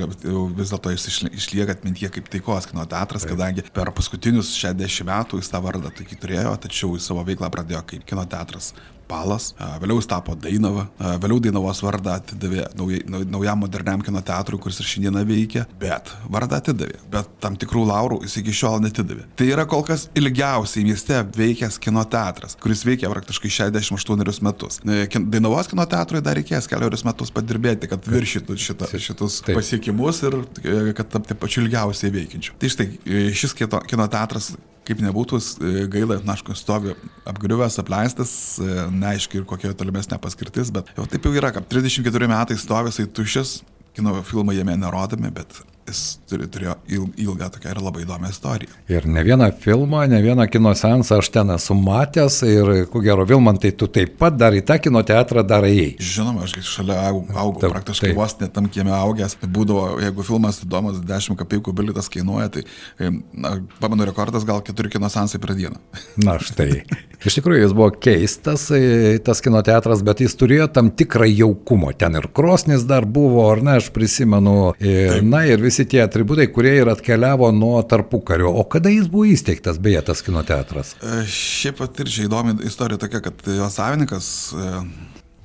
vis 0.57 0.73
dėlto 0.73 0.93
jis 0.93 1.07
išli- 1.11 1.33
išlieka 1.39 1.77
atmintyje 1.77 2.11
kaip 2.17 2.31
taikos 2.33 2.69
kino 2.69 2.85
teatras, 2.89 3.27
kadangi 3.29 3.65
per 3.73 3.91
paskutinius 3.95 4.53
60 4.59 5.07
metų 5.09 5.41
jis 5.41 5.51
tą 5.53 5.61
vardą 5.63 5.93
tokį 5.93 6.19
turėjo, 6.23 6.57
tačiau 6.65 6.95
jis 6.97 7.07
savo 7.09 7.23
veiklą 7.27 7.51
pradėjo 7.53 7.83
kaip 7.93 8.05
kino 8.09 8.25
teatras. 8.25 8.73
Palas, 9.07 9.51
vėliau 9.81 9.99
jis 9.99 10.07
tapo 10.09 10.35
Dainava, 10.39 10.87
vėliau 11.21 11.41
Dainavos 11.43 11.81
vardą 11.83 12.15
atidavė 12.19 12.65
naujai- 12.79 13.03
nau- 13.09 13.23
naujam 13.35 13.59
moderniam 13.63 14.01
kino 14.01 14.21
teatrui, 14.25 14.59
kuris 14.63 14.79
ir 14.79 14.87
šiandieną 14.89 15.23
veikia, 15.27 15.65
bet 15.79 16.09
vardą 16.31 16.59
atidavė, 16.61 16.97
bet 17.11 17.27
tam 17.43 17.55
tikrų 17.59 17.83
laurų 17.89 18.21
jis 18.23 18.37
iki 18.41 18.55
šiol 18.55 18.79
netidavė. 18.85 19.25
Tai 19.35 19.45
yra 19.51 19.65
kol 19.69 19.83
kas 19.83 20.07
ilgiausiai 20.15 20.85
mieste 20.87 21.19
veikęs 21.35 21.79
kino 21.83 22.03
teatras, 22.05 22.55
kuris 22.63 22.83
veikia 22.87 23.11
praktiškai 23.11 23.51
68 23.51 24.41
metus. 24.41 24.79
E, 24.87 25.07
Dainavos 25.07 25.67
kino 25.71 25.85
teatrui 25.85 26.21
dar 26.23 26.35
reikės 26.39 26.67
keliarius 26.71 27.03
metus 27.05 27.31
padirbėti, 27.31 27.89
kad 27.91 28.03
viršytų 28.07 28.57
šitą, 28.57 28.89
šitus 28.97 29.41
Taip. 29.45 29.57
pasiekimus 29.59 30.23
ir 30.23 30.39
e, 30.63 30.93
kad 30.97 31.09
tapti 31.13 31.35
pačiu 31.35 31.63
ilgiausiai 31.65 32.11
veikiančiu. 32.13 32.53
Tai 32.59 32.69
štai 32.69 32.87
e, 33.05 33.25
šis 33.35 33.53
kino 33.59 34.07
teatras 34.07 34.53
kaip 34.87 35.03
nebūtų 35.03 35.39
e, 35.39 35.85
gaila, 35.91 36.19
na, 36.25 36.35
aišku, 36.35 36.55
stovi 36.57 36.93
apgriuvęs, 37.29 37.79
apleistas, 37.81 38.33
e, 38.59 38.87
neaiškiai 38.93 39.41
ir 39.41 39.47
kokia 39.49 39.73
tolimesnė 39.77 40.19
paskirtis, 40.23 40.73
bet 40.75 40.91
jau 40.97 41.07
taip 41.09 41.27
jau 41.27 41.33
yra, 41.35 41.53
kad 41.55 41.67
34 41.71 42.29
metai 42.31 42.59
stovi, 42.59 42.91
jisai 42.91 43.07
tuščias, 43.19 43.53
kino 43.95 44.17
filmai 44.27 44.57
jame 44.57 44.75
nerodomi, 44.79 45.31
bet 45.33 45.61
jis 45.87 46.01
turi, 46.29 46.47
turėjo 46.47 46.75
il- 46.87 47.13
ilgą 47.25 47.49
tokią 47.55 47.71
ir 47.73 47.81
labai 47.83 48.03
įdomią 48.05 48.29
istoriją. 48.31 48.69
Ir 48.89 49.05
ne 49.07 49.23
vieną 49.23 49.51
filmą, 49.59 50.07
ne 50.09 50.21
vieną 50.21 50.47
kino 50.51 50.71
seansą 50.75 51.17
aš 51.21 51.29
ten 51.29 51.49
esu 51.55 51.73
matęs 51.75 52.41
ir, 52.47 52.85
ko 52.91 53.01
gero, 53.01 53.25
Vilmantai, 53.25 53.71
tu 53.77 53.87
taip 53.87 54.17
pat 54.17 54.37
dar 54.37 54.53
į 54.53 54.61
tą 54.65 54.79
kino 54.81 55.01
teatrą 55.03 55.43
dar 55.47 55.63
ėjai. 55.63 55.97
Žinoma, 55.99 56.43
aš 56.43 56.53
šalia 56.61 56.99
au- 57.09 57.25
augau, 57.35 57.59
Taip, 57.61 57.71
praktiškai 57.73 58.09
taip. 58.11 58.15
vos 58.15 58.35
net 58.39 58.53
tam 58.53 58.67
kieme 58.67 58.91
augęs. 58.91 59.35
Būdavo, 59.43 59.99
jeigu 60.01 60.23
filmas 60.23 60.59
įdomus, 60.63 61.01
10 61.03 61.35
kapikų 61.37 61.73
bilitas 61.73 62.07
kainuoja, 62.09 62.49
tai, 62.51 62.63
e, 62.99 63.09
na, 63.33 63.57
pamenu, 63.81 64.05
rekordas 64.05 64.45
gal 64.45 64.61
4 64.61 64.89
kino 64.89 65.09
seansai 65.09 65.39
per 65.41 65.55
dieną. 65.55 65.75
Na 66.17 66.37
štai. 66.39 66.83
Iš 67.25 67.37
tikrųjų, 67.39 67.61
jis 67.63 67.73
buvo 67.73 67.89
keistas, 67.91 68.69
e, 68.71 69.17
tas 69.23 69.39
kino 69.41 69.61
teatras, 69.63 70.01
bet 70.03 70.19
jis 70.19 70.35
turėjo 70.35 70.67
tam 70.73 70.91
tikrą 70.91 71.25
jaukumo. 71.33 71.91
Ten 71.97 72.15
ir 72.15 72.27
krosnis 72.35 72.83
dar 72.85 73.05
buvo, 73.05 73.49
ar 73.51 73.61
ne, 73.63 73.77
aš 73.79 73.89
prisimenu. 73.95 74.73
E, 74.79 75.21
na 75.23 75.45
ir 75.47 75.57
visi 75.63 75.72
tie 75.89 76.03
atributai, 76.03 76.45
kurie 76.53 76.75
ir 76.79 76.89
atkeliavo 76.91 77.49
nuo 77.55 77.79
tarpukario. 77.89 78.51
O 78.53 78.63
kada 78.69 78.91
jis 78.93 79.09
buvo 79.11 79.25
įsteigtas, 79.29 79.79
beje, 79.81 80.03
tas 80.05 80.21
kino 80.25 80.43
teatras? 80.45 80.93
E, 81.01 81.23
Šiaip 81.29 81.81
pat 81.81 82.03
ir 82.03 82.11
čia 82.13 82.27
įdomi 82.27 82.55
istorija 82.69 83.01
tokia, 83.01 83.23
kad 83.25 83.49
jo 83.57 83.69
savininkas 83.73 84.27
e, 84.53 84.69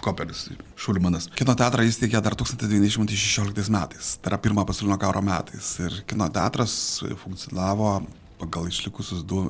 Koperis, 0.04 0.44
Šulimanas. 0.78 1.30
Kino 1.38 1.56
teatrą 1.58 1.86
įsteigė 1.88 2.20
dar 2.22 2.36
1916 2.38 3.72
metais, 3.74 4.12
tai 4.20 4.32
yra 4.32 4.40
pirmo 4.44 4.64
pasaulinio 4.68 5.00
karo 5.00 5.24
metais. 5.24 5.72
Ir 5.82 6.02
kino 6.10 6.28
teatras 6.34 6.76
funkcionavo 7.24 7.96
pagal 8.38 8.68
išlikusius 8.70 9.24
du, 9.26 9.42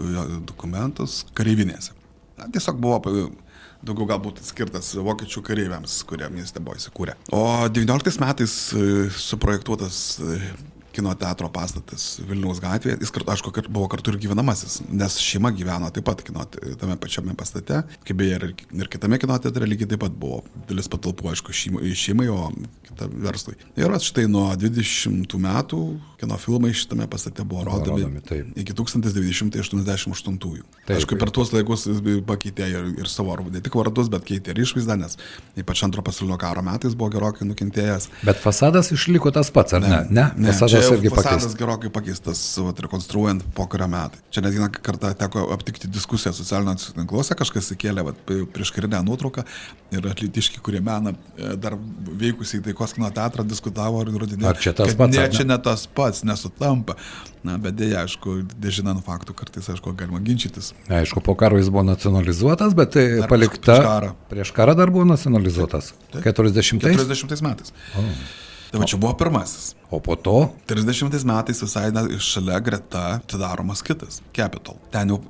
dokumentus 0.48 1.24
kareivinėse. 1.36 1.92
Na, 2.38 2.46
tiesiog 2.54 2.78
buvo 2.80 3.02
daugiau 3.82 4.08
galbūt 4.10 4.42
skirtas 4.46 4.90
vokiečių 4.96 5.42
kareiviams, 5.46 6.00
kurie 6.08 6.28
mieste 6.32 6.62
buvo 6.62 6.78
įsikūrę. 6.78 7.14
O 7.34 7.42
19 7.70 8.22
metais 8.22 8.56
e, 8.74 9.08
suprojektuotas 9.14 10.00
e, 10.18 10.38
kino 10.98 11.14
teatro 11.18 11.48
pastatas 11.54 12.06
Vilniaus 12.26 12.58
gatvėje, 12.62 12.98
jis 13.02 13.12
aišku, 13.34 13.52
buvo 13.70 13.86
kartu 13.92 14.12
ir 14.12 14.18
gyvenamasis, 14.24 14.80
nes 14.90 15.18
šeima 15.22 15.52
gyveno 15.54 15.90
taip 15.94 16.08
pat 16.08 16.24
kino, 16.26 16.44
tame 16.80 16.98
pačiame 17.00 17.36
pastate, 17.38 17.84
kaip 18.06 18.18
beje 18.18 18.40
ir, 18.40 18.46
ir 18.82 18.90
kitame 18.90 19.20
kino 19.22 19.38
teatre 19.38 19.68
lygiai 19.68 19.92
taip 19.94 20.02
pat 20.06 20.16
buvo 20.18 20.42
dalis 20.68 20.90
patalpų, 20.90 21.32
aišku, 21.34 21.54
šeimai, 21.54 21.94
šeimai 21.98 22.28
o 22.34 22.40
kita 22.88 23.08
verslui. 23.28 23.54
Ir 23.78 23.94
štai 24.08 24.26
nuo 24.30 24.48
20 24.58 25.38
metų 25.44 25.82
kino 26.18 26.38
filmai 26.40 26.72
šitame 26.74 27.06
pastate 27.10 27.44
buvo 27.46 27.62
rodomi, 27.68 28.02
rodomi, 28.02 28.22
taip. 28.26 28.50
iki 28.58 28.74
1988. 28.74 30.38
Taip. 30.38 30.96
Aišku, 30.96 31.18
per 31.20 31.30
tuos 31.34 31.52
laikus 31.54 31.86
jis 31.86 32.00
pakeitė 32.26 32.66
ir, 32.72 32.88
ir 33.04 33.10
savo, 33.10 33.36
ne 33.52 33.62
tik 33.62 33.76
vardus, 33.78 34.10
bet 34.10 34.24
keitė 34.26 34.54
ir 34.54 34.62
išvaizdą, 34.64 34.96
nes 34.98 35.18
ypač 35.60 35.84
antro 35.86 36.02
pasaulinio 36.02 36.38
karo 36.40 36.64
metais 36.66 36.96
buvo 36.98 37.12
gerokai 37.14 37.46
nukentėjęs. 37.46 38.08
Bet 38.26 38.40
fasadas 38.42 38.90
išliko 38.94 39.30
tas 39.34 39.52
pats, 39.54 39.76
ar 39.78 39.84
ne? 39.84 40.00
Ne, 40.10 40.26
Ne, 40.38 40.52
fasadas 40.52 40.87
čia 40.87 40.87
jau 40.88 40.98
irgi 40.98 41.10
fasadas 41.12 41.30
pakeistas. 41.32 41.56
gerokai 41.60 41.90
pakeistas, 41.94 42.42
vat, 42.66 42.82
rekonstruojant 42.84 43.44
po 43.56 43.66
kurio 43.70 43.88
metai. 43.92 44.20
Čia 44.34 44.42
net 44.44 44.56
vieną 44.56 44.68
kartą 44.74 45.12
teko 45.20 45.46
aptikti 45.54 45.90
diskusiją 45.92 46.32
socialiniuose 46.36 46.94
tinkluose, 46.96 47.36
kažkas 47.38 47.72
įkėlė 47.76 48.04
vat, 48.08 48.20
prieš 48.54 48.72
karinę 48.76 49.00
nuotrauką 49.06 49.44
ir 49.96 50.10
atlytiški, 50.12 50.60
kurie 50.64 50.80
mena 50.84 51.14
e, 51.36 51.54
dar 51.60 51.76
veikusiai 52.20 52.62
taikos 52.66 52.92
kino 52.96 53.08
teatrą, 53.14 53.46
diskutavo 53.48 54.02
ir 54.04 54.12
įrodinėjo. 54.14 54.50
Ar 54.52 54.60
čia 54.60 54.74
tas 54.76 54.94
pats, 54.98 55.16
Ne, 55.18 55.28
čia 55.32 55.44
ne 55.48 55.56
tas 55.62 55.86
pats, 55.88 56.24
nesutampa. 56.28 56.96
Na, 57.46 57.54
bet 57.62 57.76
dėja, 57.78 58.02
aišku, 58.02 58.32
nežinant 58.60 58.98
faktų, 59.06 59.32
kartais, 59.38 59.68
aišku, 59.70 59.92
galima 59.96 60.18
ginčytis. 60.26 60.72
Aišku, 60.90 61.22
po 61.24 61.36
karo 61.38 61.56
jis 61.60 61.68
buvo 61.70 61.84
nacionalizuotas, 61.86 62.74
bet 62.76 62.96
tai 62.96 63.04
Dar 63.20 63.30
palikta. 63.30 63.76
prieš 63.78 63.86
karą. 63.86 64.10
Prieš 64.32 64.50
karą 64.56 64.74
dar 64.76 64.90
buvo 64.90 65.06
nacionalizuotas. 65.06 65.92
40. 66.18 66.82
40 66.82 67.42
metais. 67.46 67.72
Tai 68.68 68.82
va 68.82 68.84
čia 68.90 68.98
buvo 69.00 69.14
pirmasis. 69.16 69.70
O 69.90 70.00
po 70.00 70.16
to 70.16 70.50
30 70.68 71.24
metais 71.24 71.62
visai 71.62 71.88
šalia 72.20 72.58
greta 72.60 73.04
atidaromas 73.16 73.80
kitas- 73.82 74.20
Capital. 74.36 74.76
Ten 74.92 75.08
jau 75.08 75.20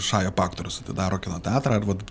Šaja 0.00 0.30
Paktorius 0.30 0.80
atidaro 0.80 1.18
kino 1.18 1.36
teatrą 1.38 1.76
ir 1.76 1.84
vat, 1.84 2.04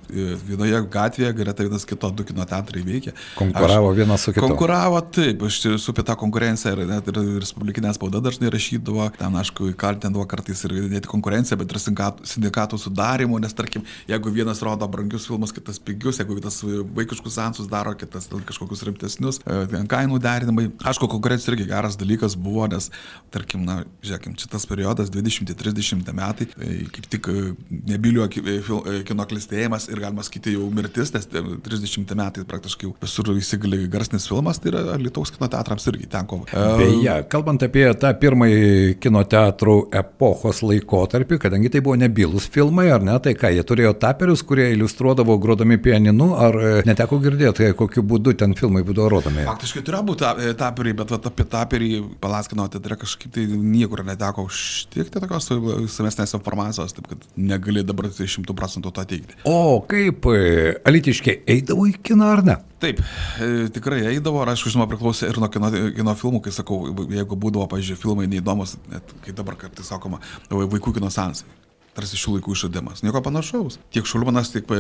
vienoje 0.46 0.82
gatvėje 0.90 1.34
greta 1.34 1.64
vienas 1.64 1.86
kito 1.86 2.12
du 2.12 2.24
kino 2.24 2.46
teatrai 2.46 2.84
veikia. 2.86 3.14
konkuravo 3.36 3.90
aš, 3.90 3.98
vienas 3.98 4.22
su 4.22 4.34
kitu. 4.34 4.48
Konkuravo 4.48 5.02
taip, 5.02 5.42
aš 5.42 5.60
su 5.82 5.92
apie 5.92 6.04
tą 6.04 6.16
konkurenciją 6.16 6.76
ir 6.78 6.86
net 6.88 7.08
ir 7.08 7.18
Respublikinė 7.42 7.94
spauda 7.96 8.22
dažnai 8.22 8.52
rašydavo, 8.54 9.10
ten 9.18 9.34
aišku, 9.42 9.74
kaltindavo 9.76 10.28
kartais 10.28 10.64
ir 10.66 10.74
ne 10.90 11.02
tik 11.02 11.10
konkurenciją, 11.10 11.58
bet 11.58 11.72
ir 11.72 11.82
sindikatų 11.82 12.78
sudarimo, 12.78 13.40
nes 13.40 13.54
tarkim, 13.54 13.82
jeigu 14.08 14.30
vienas 14.30 14.62
rodo 14.62 14.88
brangius 14.88 15.26
filmus, 15.26 15.52
kitas 15.52 15.80
pigius, 15.80 16.20
jeigu 16.22 16.38
vienas 16.38 16.62
vaikiškus 16.62 17.34
sensus 17.34 17.68
daro, 17.68 17.96
kitas 17.98 18.30
kažkokius 18.30 18.86
rimtesnius, 18.86 19.42
e, 19.46 19.66
ten 19.72 19.88
kainų 19.88 20.20
derinimai. 20.22 20.70
Aišku, 20.86 21.10
konkurencija 21.10 21.54
irgi 21.54 21.70
geras 21.72 21.95
dalykas 22.00 22.36
buvo, 22.40 22.66
nes, 22.72 22.90
tarkim, 23.34 23.66
na, 23.68 23.82
žiūrėkim, 24.06 24.36
šitas 24.40 24.68
periodas 24.70 25.12
20-30 25.14 26.12
metai, 26.16 26.48
tai 26.52 26.70
kaip 26.96 27.10
tik 27.12 27.30
e, 27.32 27.44
nebilių 27.92 28.28
e, 28.28 28.98
kino 29.08 29.26
klistėjimas 29.30 29.90
ir 29.92 30.02
galima 30.04 30.26
sakyti 30.26 30.56
jau 30.56 30.70
mirtis, 30.74 31.14
nes 31.16 31.28
30 31.30 32.16
metai 32.18 32.46
praktiškai 32.48 32.92
visur 33.02 33.32
įsigali 33.36 33.86
garsnis 33.92 34.28
filmas, 34.30 34.60
tai 34.62 34.74
yra 34.74 34.98
Lietuvos 35.02 35.34
kino 35.36 35.50
teatrams 35.52 35.88
irgi 35.92 36.10
tenko. 36.12 36.44
Beje, 36.52 37.18
kalbant 37.32 37.64
apie 37.66 37.86
tą 38.00 38.12
pirmąjį 38.22 38.98
kino 39.04 39.24
teatrų 39.30 39.78
epochos 39.96 40.62
laikotarpį, 40.66 41.40
kadangi 41.46 41.72
tai 41.74 41.84
buvo 41.86 41.98
nebylus 42.00 42.48
filmai, 42.52 42.88
ar 42.94 43.06
ne, 43.06 43.18
tai 43.24 43.36
ką, 43.38 43.52
jie 43.56 43.66
turėjo 43.68 43.96
taperius, 44.02 44.44
kurie 44.48 44.72
iliustruodavo 44.76 45.38
grodami 45.42 45.78
pianinu, 45.82 46.32
ar 46.40 46.60
neteko 46.88 47.20
girdėti, 47.24 47.72
kokiu 47.78 48.04
būdu 48.06 48.36
ten 48.40 48.56
filmai 48.58 48.84
būdavo 48.86 49.10
rodomi? 49.18 49.46
Faktiškai 49.48 49.84
turėjo 49.86 50.06
būti 50.12 50.56
taperiai, 50.60 50.98
bet 51.02 51.14
vat, 51.16 51.30
apie 51.32 51.48
taperį 51.56 51.85
Palaskino 52.22 52.68
teatre 52.72 52.98
kažkaip 53.02 53.34
tai 53.36 53.46
niekur 53.50 54.04
neteko 54.06 54.46
užtikti 54.50 55.22
tokios 55.22 55.50
samesnės 55.96 56.36
informacijos, 56.38 56.96
taip 56.96 57.10
kad 57.12 57.26
negali 57.38 57.84
dabar 57.86 58.10
tai 58.14 58.28
šimtų 58.32 58.56
procentų 58.58 58.94
to 58.96 59.06
teikti. 59.12 59.40
O 59.50 59.82
kaip 59.90 60.30
e, 60.32 60.76
alitiškai 60.88 61.40
eidavo 61.56 61.88
į 61.90 61.98
kiną 62.06 62.32
ar 62.38 62.44
ne? 62.46 62.58
Taip, 62.84 63.02
e, 63.42 63.68
tikrai 63.76 64.04
eidavo, 64.12 64.44
ir 64.44 64.54
aišku, 64.54 64.74
žinoma, 64.74 64.90
priklausė 64.92 65.32
ir 65.32 65.42
nuo 65.42 65.50
kino, 65.52 65.72
kino 65.96 66.16
filmų, 66.20 66.44
kai 66.46 66.56
sakau, 66.56 66.82
jeigu 67.12 67.40
būdavo, 67.40 67.70
pažiūrėjau, 67.72 68.02
filmai 68.04 68.30
neįdomus, 68.32 68.78
net 68.92 69.16
kai 69.26 69.36
dabar 69.36 69.58
kartais 69.60 69.90
sakoma, 69.90 70.22
vaikų 70.52 70.98
kino 71.00 71.14
sensai 71.14 71.48
tarsi 71.96 72.20
šių 72.20 72.38
laikų 72.38 72.56
išradimas. 72.56 73.04
Nieko 73.06 73.22
panašaus. 73.24 73.78
Tiek 73.94 74.08
Šulmanas, 74.10 74.52
tiek 74.54 74.68
e, 74.74 74.80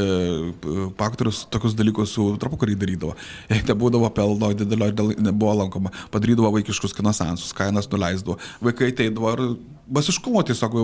Paktorius 0.99 1.45
tokius 1.53 1.77
dalykus 1.77 2.15
su 2.17 2.27
trapukarį 2.41 2.75
darydavo. 2.81 3.15
Jei 3.51 3.63
nebūdavo 3.69 4.09
pelno, 4.15 4.51
didelio 4.57 5.13
nebuvo 5.15 5.53
lankoma, 5.61 5.93
padarydavo 6.13 6.51
vaikiškus 6.57 6.95
kino 6.97 7.13
sensus, 7.15 7.55
kainas 7.55 7.89
nuleisdavo. 7.91 8.37
Vaikai 8.65 8.91
ateidavo 8.91 9.31
ir 9.35 9.45
basiškumo 9.95 10.43
tiesiog 10.49 10.77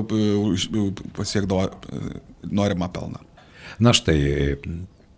pasiekdavo 1.18 1.68
e, 1.68 2.16
norimą 2.48 2.92
pelną. 2.96 3.22
Na 3.82 3.96
štai, 3.98 4.18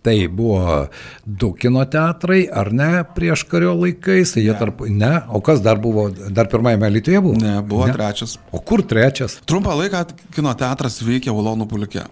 Tai 0.03 0.15
buvo 0.27 0.87
du 1.23 1.53
kino 1.55 1.85
teatrai, 1.87 2.41
ar 2.51 2.73
ne, 2.75 2.89
prieš 3.15 3.45
kario 3.47 3.71
laikais, 3.79 4.35
jie 4.35 4.55
tarp, 4.59 4.83
ne, 4.91 5.13
o 5.31 5.39
kas 5.39 5.63
dar 5.63 5.79
buvo, 5.79 6.09
dar 6.11 6.49
pirmajame 6.51 6.89
Lietuvoje 6.91 7.21
buvo? 7.23 7.37
Ne, 7.39 7.53
buvo 7.63 7.87
ne. 7.87 7.95
trečias. 7.95 8.35
O 8.51 8.59
kur 8.59 8.83
trečias? 8.83 9.39
Trumpą 9.47 9.77
laiką 9.79 10.03
kino 10.35 10.51
teatras 10.59 10.99
veikė 11.07 11.31
Ulonų 11.31 11.69
pulikė. 11.71 12.03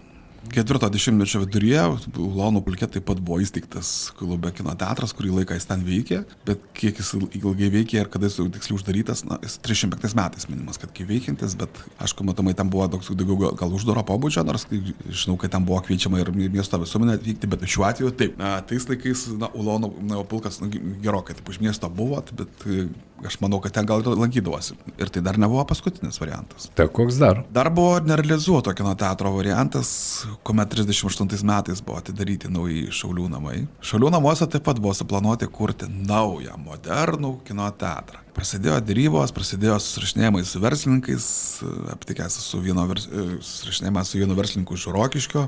Ketvirto 0.52 0.88
dešimtmečio 0.92 1.40
viduryje 1.46 1.82
Ulonų 2.20 2.60
pulkė 2.66 2.84
taip 2.92 3.06
pat 3.08 3.20
buvo 3.24 3.38
įsteigtas 3.40 4.10
klube 4.18 4.50
kino 4.52 4.74
teatras, 4.76 5.14
kurį 5.16 5.30
laiką 5.38 5.56
jis 5.56 5.66
ten 5.70 5.84
veikė, 5.86 6.18
bet 6.48 6.66
kiek 6.76 6.98
jis 7.00 7.12
ilgai 7.38 7.70
veikė 7.72 8.02
ir 8.02 8.10
kada 8.12 8.28
jis 8.28 8.36
tiksliai 8.52 8.76
uždarytas, 8.76 9.24
na, 9.28 9.38
jis 9.44 9.56
305 9.64 10.16
metais 10.18 10.48
minimas, 10.50 10.80
kad 10.82 10.92
kai 10.92 11.06
veikiantis, 11.08 11.54
bet 11.60 11.80
aišku, 12.04 12.26
matomai 12.28 12.52
ten 12.58 12.68
buvo 12.72 12.88
daug 12.92 13.06
daugiau 13.06 13.54
gal, 13.56 13.72
uždaro 13.78 14.04
pobūdžio, 14.08 14.44
nors 14.48 14.66
žinau, 14.68 15.38
kad 15.40 15.54
ten 15.54 15.64
buvo 15.68 15.80
kviečiama 15.86 16.20
ir 16.20 16.32
miesto 16.42 16.80
visuomenė 16.82 17.16
atvykti, 17.16 17.52
bet 17.54 17.64
šiuo 17.64 17.88
atveju 17.88 18.12
taip, 18.20 18.36
na, 18.40 18.58
tais 18.68 18.88
laikais, 18.90 19.30
na, 19.40 19.48
Ulonų 19.56 19.94
na, 20.10 20.20
pulkas 20.28 20.60
na, 20.60 20.68
gerokai 21.04 21.38
taip 21.38 21.48
už 21.48 21.62
miesto 21.64 21.88
buvo, 21.92 22.20
bet 22.36 22.68
aš 23.26 23.38
manau, 23.42 23.60
kad 23.62 23.74
ten 23.74 23.86
gal 23.86 24.02
ir 24.02 24.18
lankydavosi. 24.18 24.76
Ir 25.00 25.10
tai 25.12 25.22
dar 25.24 25.38
nebuvo 25.40 25.64
paskutinis 25.68 26.18
variantas. 26.20 26.68
Tai 26.76 26.88
koks 26.92 27.18
dar? 27.20 27.42
Dar 27.54 27.70
buvo 27.74 28.00
nerealizuoto 28.02 28.74
kino 28.76 28.94
teatro 28.98 29.32
variantas, 29.36 29.92
kuomet 30.42 30.74
38 30.74 31.44
metais 31.46 31.82
buvo 31.84 31.98
atidaryti 32.00 32.50
nauji 32.50 32.88
Šaulių 32.94 33.28
namai. 33.30 33.62
Šaulių 33.84 34.10
namuose 34.14 34.48
taip 34.50 34.64
pat 34.66 34.80
buvo 34.82 34.94
suplanuoti 34.96 35.46
kurti 35.52 35.86
naują, 35.88 36.56
modernų 36.64 37.36
kino 37.46 37.68
teatrą. 37.78 38.22
Prasidėjo 38.32 38.80
dėrybos, 38.82 39.32
prasidėjo 39.36 39.76
susirašinėjimai 39.82 40.42
su 40.48 40.60
verslininkais, 40.62 41.26
aptikęs 41.92 42.38
su 42.46 42.62
vieno 42.64 42.86
vers... 42.90 43.06
susirašinėjimą 43.08 44.04
su 44.08 44.22
vienu 44.22 44.38
verslininku 44.38 44.78
iš 44.78 44.88
Rokiškio, 44.96 45.46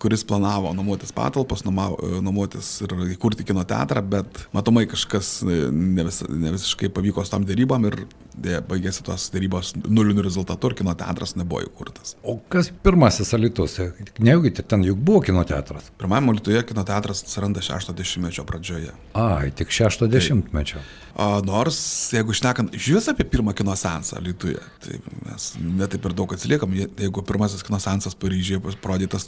kuris 0.00 0.24
planavo 0.24 0.72
nuomotis 0.74 1.12
patalpas, 1.12 1.64
nuomotis 1.66 2.70
ir 2.84 2.94
įkurti 3.16 3.44
kino 3.48 3.64
teatrą, 3.68 4.02
bet 4.14 4.44
matomai 4.56 4.86
kažkas 4.88 5.40
ne, 5.44 6.06
vis, 6.06 6.22
ne 6.28 6.54
visiškai 6.54 6.88
pavyko 6.94 7.24
su 7.24 7.34
tam 7.34 7.44
dėrybom 7.48 7.88
ir 7.90 7.98
dėja, 8.40 8.62
baigėsi 8.64 9.04
tos 9.04 9.28
dėrybos 9.34 9.74
nuliniu 9.84 10.24
rezultatu 10.24 10.70
ir 10.70 10.78
kino 10.80 10.94
teatras 10.98 11.36
nebuvo 11.36 11.64
įkurtas. 11.66 12.14
O 12.24 12.38
kas 12.52 12.70
pirmasis 12.84 13.34
alitus? 13.36 13.76
Nejaugi 14.18 14.54
ten 14.62 14.84
juk 14.86 15.02
buvo 15.04 15.20
kino 15.26 15.44
teatras? 15.48 15.90
Pirmajame 16.00 16.38
Lietuvoje 16.38 16.64
kino 16.70 16.84
teatras 16.88 17.24
atsiranda 17.26 17.62
60-mečio 17.64 18.46
pradžioje. 18.48 18.94
Ai, 19.18 19.50
tik 19.56 19.72
60-mečio. 19.74 20.80
Tai, 20.80 21.40
Nors, 21.44 21.76
jeigu 22.14 22.32
šnekant 22.36 22.72
vis 22.72 23.08
apie 23.10 23.26
pirmą 23.28 23.52
kino 23.56 23.74
sensą 23.76 24.20
Lietuvoje, 24.24 24.62
tai 24.80 25.00
mes 25.26 25.50
netaip 25.60 26.06
ir 26.08 26.14
daug 26.16 26.32
atsiliekam. 26.32 26.72
Jeigu 26.78 27.24
pirmasis 27.26 27.64
kino 27.66 27.80
sensas 27.82 28.16
Paryžiuje 28.16 28.78
parodytas 28.80 29.26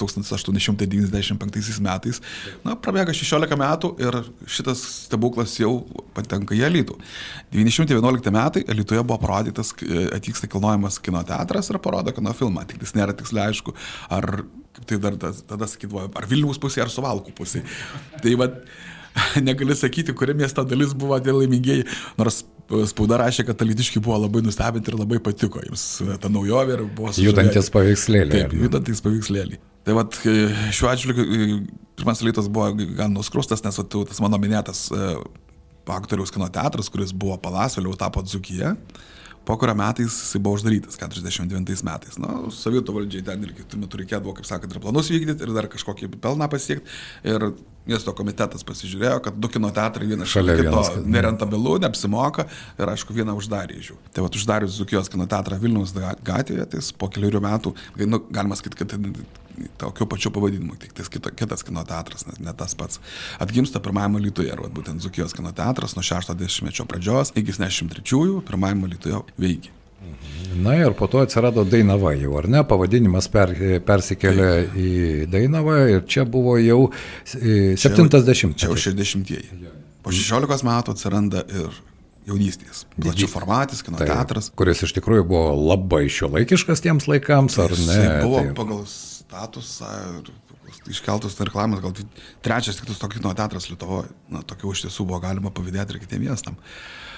1895 0.59 1.81
metais, 1.85 2.21
na, 2.67 2.77
prabėga 2.77 3.15
16 3.17 3.59
metų 3.61 3.93
ir 4.03 4.19
šitas 4.51 4.85
stebuklas 5.07 5.55
jau 5.61 5.75
patenka 6.17 6.57
į 6.57 6.65
Alytų. 6.69 6.99
911 7.55 8.35
metai 8.35 8.65
Lietuvoje 8.73 9.05
buvo 9.05 9.21
parodytas, 9.23 9.75
atvyksta 10.17 10.51
kilnojamas 10.53 10.99
kino 11.03 11.23
teatras 11.27 11.71
ir 11.73 11.81
parodo 11.83 12.15
kino 12.15 12.35
filmą. 12.37 12.67
Tik 12.69 12.85
jis 12.85 12.97
nėra 12.99 13.17
tiksliai 13.17 13.51
aišku, 13.51 13.75
ar 14.13 14.45
tai 14.89 14.99
dar 15.03 15.19
tada 15.21 15.69
sakydavo, 15.69 16.09
ar 16.17 16.27
Vilniaus 16.31 16.61
pusė, 16.61 16.83
ar 16.85 16.93
Suvalkų 16.93 17.35
pusė. 17.37 17.63
Tai 18.23 18.35
vad, 18.41 18.63
negali 19.49 19.77
sakyti, 19.77 20.15
kuri 20.17 20.35
miesto 20.35 20.65
dalis 20.65 20.95
buvo 20.97 21.19
tie 21.23 21.35
laimingieji, 21.35 21.87
nors 22.19 22.43
spauda 22.89 23.19
rašė, 23.23 23.45
kad 23.49 23.59
talitiški 23.61 24.01
buvo 24.03 24.19
labai 24.23 24.43
nustebinti 24.47 24.93
ir 24.93 24.99
labai 25.01 25.19
patiko 25.25 25.63
jiems 25.65 25.85
ta 26.23 26.31
naujovė 26.33 26.79
ir 26.79 26.85
buvo. 26.97 27.13
Judantis 27.21 27.71
paveikslėliai. 27.75 28.47
Taip, 28.47 28.57
judantis 28.57 29.03
paveikslėliai. 29.05 29.61
Tai 29.83 29.97
vad, 29.99 30.19
šiuo 30.71 30.91
atžvilgiu 30.93 31.25
pirmas 31.99 32.23
rytas 32.23 32.49
buvo 32.53 32.71
gan 32.97 33.13
nuskrustas, 33.15 33.65
nes 33.65 33.79
vat, 33.81 33.97
tas 34.09 34.23
mano 34.23 34.39
minėtas 34.43 34.87
aktoriaus 35.91 36.31
kino 36.35 36.47
teatras, 36.53 36.91
kuris 36.93 37.13
buvo 37.13 37.37
Palas, 37.43 37.77
vėliau 37.79 37.97
tapo 37.99 38.23
Dzukija. 38.23 38.77
Po 39.49 39.57
kurio 39.59 39.75
metais 39.79 40.15
jisai 40.15 40.41
buvo 40.43 40.59
uždarytas 40.59 40.99
49 41.01 41.83
metais. 41.87 42.19
Na, 42.23 42.37
sovietų 42.55 42.95
valdžiai 42.99 43.27
ten 43.27 43.43
irgi 43.49 43.67
tuo 43.67 43.81
metu 43.83 43.99
reikėdavo, 43.99 44.37
kaip 44.39 44.47
sakant, 44.47 44.75
ir 44.75 44.83
planus 44.83 45.11
vykdyti, 45.11 45.43
ir 45.43 45.55
dar 45.57 45.67
kažkokį 45.73 46.13
pelną 46.23 46.47
pasiekti. 46.53 46.87
Ir 47.27 47.51
miesto 47.89 48.15
komitetas 48.15 48.63
pasižiūrėjo, 48.67 49.19
kad 49.25 49.39
du 49.43 49.51
kino 49.51 49.73
teatrai 49.75 50.07
vienas 50.07 50.31
šalia 50.31 50.55
kito 50.61 51.03
nerentabilu, 51.11 51.77
neapsimoka 51.83 52.47
ir 52.79 52.93
aišku 52.95 53.15
vieną 53.17 53.35
uždarė 53.39 53.81
iš 53.81 53.93
jų. 53.93 54.01
Tai 54.15 54.27
va 54.27 54.31
uždarius 54.31 54.79
Zukijos 54.79 55.11
kino 55.11 55.27
teatrą 55.31 55.59
Vilnius 55.63 55.95
gatvėje, 55.97 56.69
tai 56.71 56.83
po 56.99 57.11
keliurių 57.13 57.43
metų, 57.43 57.75
nu, 58.07 58.23
galima 58.31 58.59
sakyti, 58.59 58.85
kad 58.85 58.95
tokiu 59.81 60.07
pačiu 60.11 60.33
pavadinimu, 60.35 60.77
tik 60.81 60.95
tai 60.97 61.07
kito, 61.11 61.33
kitas 61.37 61.65
kino 61.67 61.85
teatras, 61.89 62.27
ne, 62.29 62.39
ne 62.47 62.55
tas 62.57 62.75
pats. 62.79 63.01
Atgimsta 63.43 63.83
pirmajame 63.83 64.23
Lietuvoje, 64.25 64.55
ar 64.55 64.65
būtent 64.73 65.05
Zukijos 65.05 65.37
kino 65.37 65.53
teatras 65.57 65.97
nuo 65.97 66.05
60-mečio 66.07 66.87
pradžios 66.89 67.35
iki 67.39 67.55
73-ųjų 67.57 68.43
pirmajame 68.49 68.93
Lietuvoje 68.95 69.25
veikia. 69.41 69.77
Na 70.63 70.75
ir 70.77 70.93
po 70.99 71.07
to 71.09 71.23
atsirado 71.23 71.65
Dainava 71.65 72.13
jau, 72.19 72.35
ar 72.41 72.49
ne? 72.51 72.61
Pavadinimas 72.69 73.29
per, 73.33 73.55
persikėlė 73.87 74.49
Taip. 74.51 74.75
į 74.77 74.91
Dainavą 75.33 75.77
ir 75.95 76.03
čia 76.11 76.27
buvo 76.29 76.59
jau 76.61 76.81
70-ieji. 77.25 78.59
Čia 78.61 78.69
jau 78.69 78.77
60-ieji. 78.77 79.71
Po 80.03 80.13
16 80.13 80.67
metų 80.67 80.97
atsiranda 80.97 81.45
ir 81.55 81.79
jaunystės. 82.29 82.85
Plačių 82.97 83.29
formatis, 83.31 83.83
kino 83.85 84.01
tai, 84.01 84.09
teatras. 84.11 84.51
Kuris 84.59 84.85
iš 84.87 84.95
tikrųjų 84.99 85.27
buvo 85.29 85.57
labai 85.59 86.05
šiuolaikiškas 86.13 86.85
tiems 86.85 87.09
laikams, 87.11 87.59
ar 87.63 87.75
ne? 87.75 87.99
Jis 87.99 88.25
buvo 88.25 88.41
tai... 88.41 88.55
pagal 88.59 88.83
statusą 88.89 89.93
ir 90.21 90.33
iškeltus 90.93 91.39
reklamas, 91.43 91.83
gal 91.85 91.95
tai 91.97 92.07
trečias 92.45 92.79
tik 92.79 92.91
tas 92.91 93.03
kino 93.13 93.35
teatras 93.37 93.69
Lietuvoje. 93.71 94.11
Na, 94.33 94.43
tokių 94.47 94.75
iš 94.77 94.87
tiesų 94.87 95.07
buvo 95.09 95.23
galima 95.25 95.53
pavydėti 95.55 95.97
ir 95.97 96.03
kitiem 96.05 96.27
miestam 96.29 96.59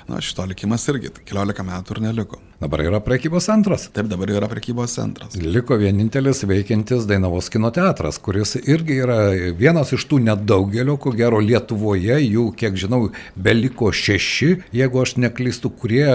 na, 0.08 0.20
šito 0.20 0.44
likimas 0.50 0.88
irgi 0.92 1.12
keliolika 1.24 1.64
metų 1.66 1.96
ir 1.96 2.02
neliko. 2.08 2.40
Dabar 2.60 2.80
yra 2.80 3.00
prekybos 3.04 3.44
centras. 3.44 3.88
Taip, 3.92 4.06
dabar 4.08 4.30
yra 4.30 4.46
prekybos 4.48 4.94
centras. 4.96 5.34
Liko 5.36 5.76
vienintelis 5.76 6.44
veikiantis 6.48 7.04
Dainavos 7.08 7.50
kino 7.52 7.68
teatras, 7.74 8.16
kuris 8.22 8.54
irgi 8.62 9.00
yra 9.04 9.18
vienas 9.58 9.90
iš 9.92 10.06
tų 10.08 10.20
nedaugelio, 10.24 10.94
ko 11.02 11.12
gero 11.16 11.42
Lietuvoje, 11.44 12.16
jų, 12.22 12.46
kiek 12.56 12.78
žinau, 12.78 13.08
beliko 13.36 13.90
šeši, 13.92 14.50
jeigu 14.72 15.02
aš 15.02 15.16
neklystu, 15.20 15.72
kurie 15.82 16.06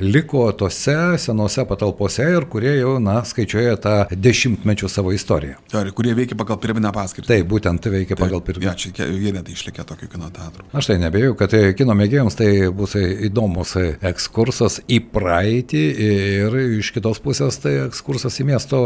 liko 0.00 0.46
tose 0.56 0.96
senose 1.20 1.66
patalpose 1.68 2.30
ir 2.38 2.46
kurie 2.52 2.76
jau, 2.78 2.94
na, 3.02 3.18
skaičiuoja 3.28 3.76
tą 3.82 3.96
dešimtmečių 4.14 4.88
savo 4.92 5.12
istoriją. 5.12 5.58
Tai, 5.72 5.84
kurie 5.96 6.14
veikia 6.16 6.38
pagal 6.38 6.60
pirminę 6.62 6.94
paskirtį. 6.94 7.28
Taip, 7.34 7.50
būtent 7.50 7.90
veikia 7.92 8.16
pagal 8.16 8.40
pirminę. 8.46 8.70
Ja, 8.70 8.76
čia 8.78 9.10
vienetai 9.10 9.58
išlikė 9.58 9.84
tokių 9.92 10.08
kino 10.14 10.30
teatrų. 10.32 10.70
Aš 10.72 10.92
tai 10.92 10.98
nebėjau, 11.02 11.36
kad 11.42 11.58
kino 11.76 11.98
mėgėjams 11.98 12.38
tai 12.38 12.50
bus 12.72 12.96
įdomus 13.28 13.74
ekskursas 14.02 14.80
į 14.90 14.98
praeitį 15.12 15.82
ir 16.06 16.56
iš 16.80 16.92
kitos 16.94 17.20
pusės 17.22 17.58
tai 17.62 17.74
ekskursas 17.86 18.38
į 18.42 18.48
miesto 18.52 18.80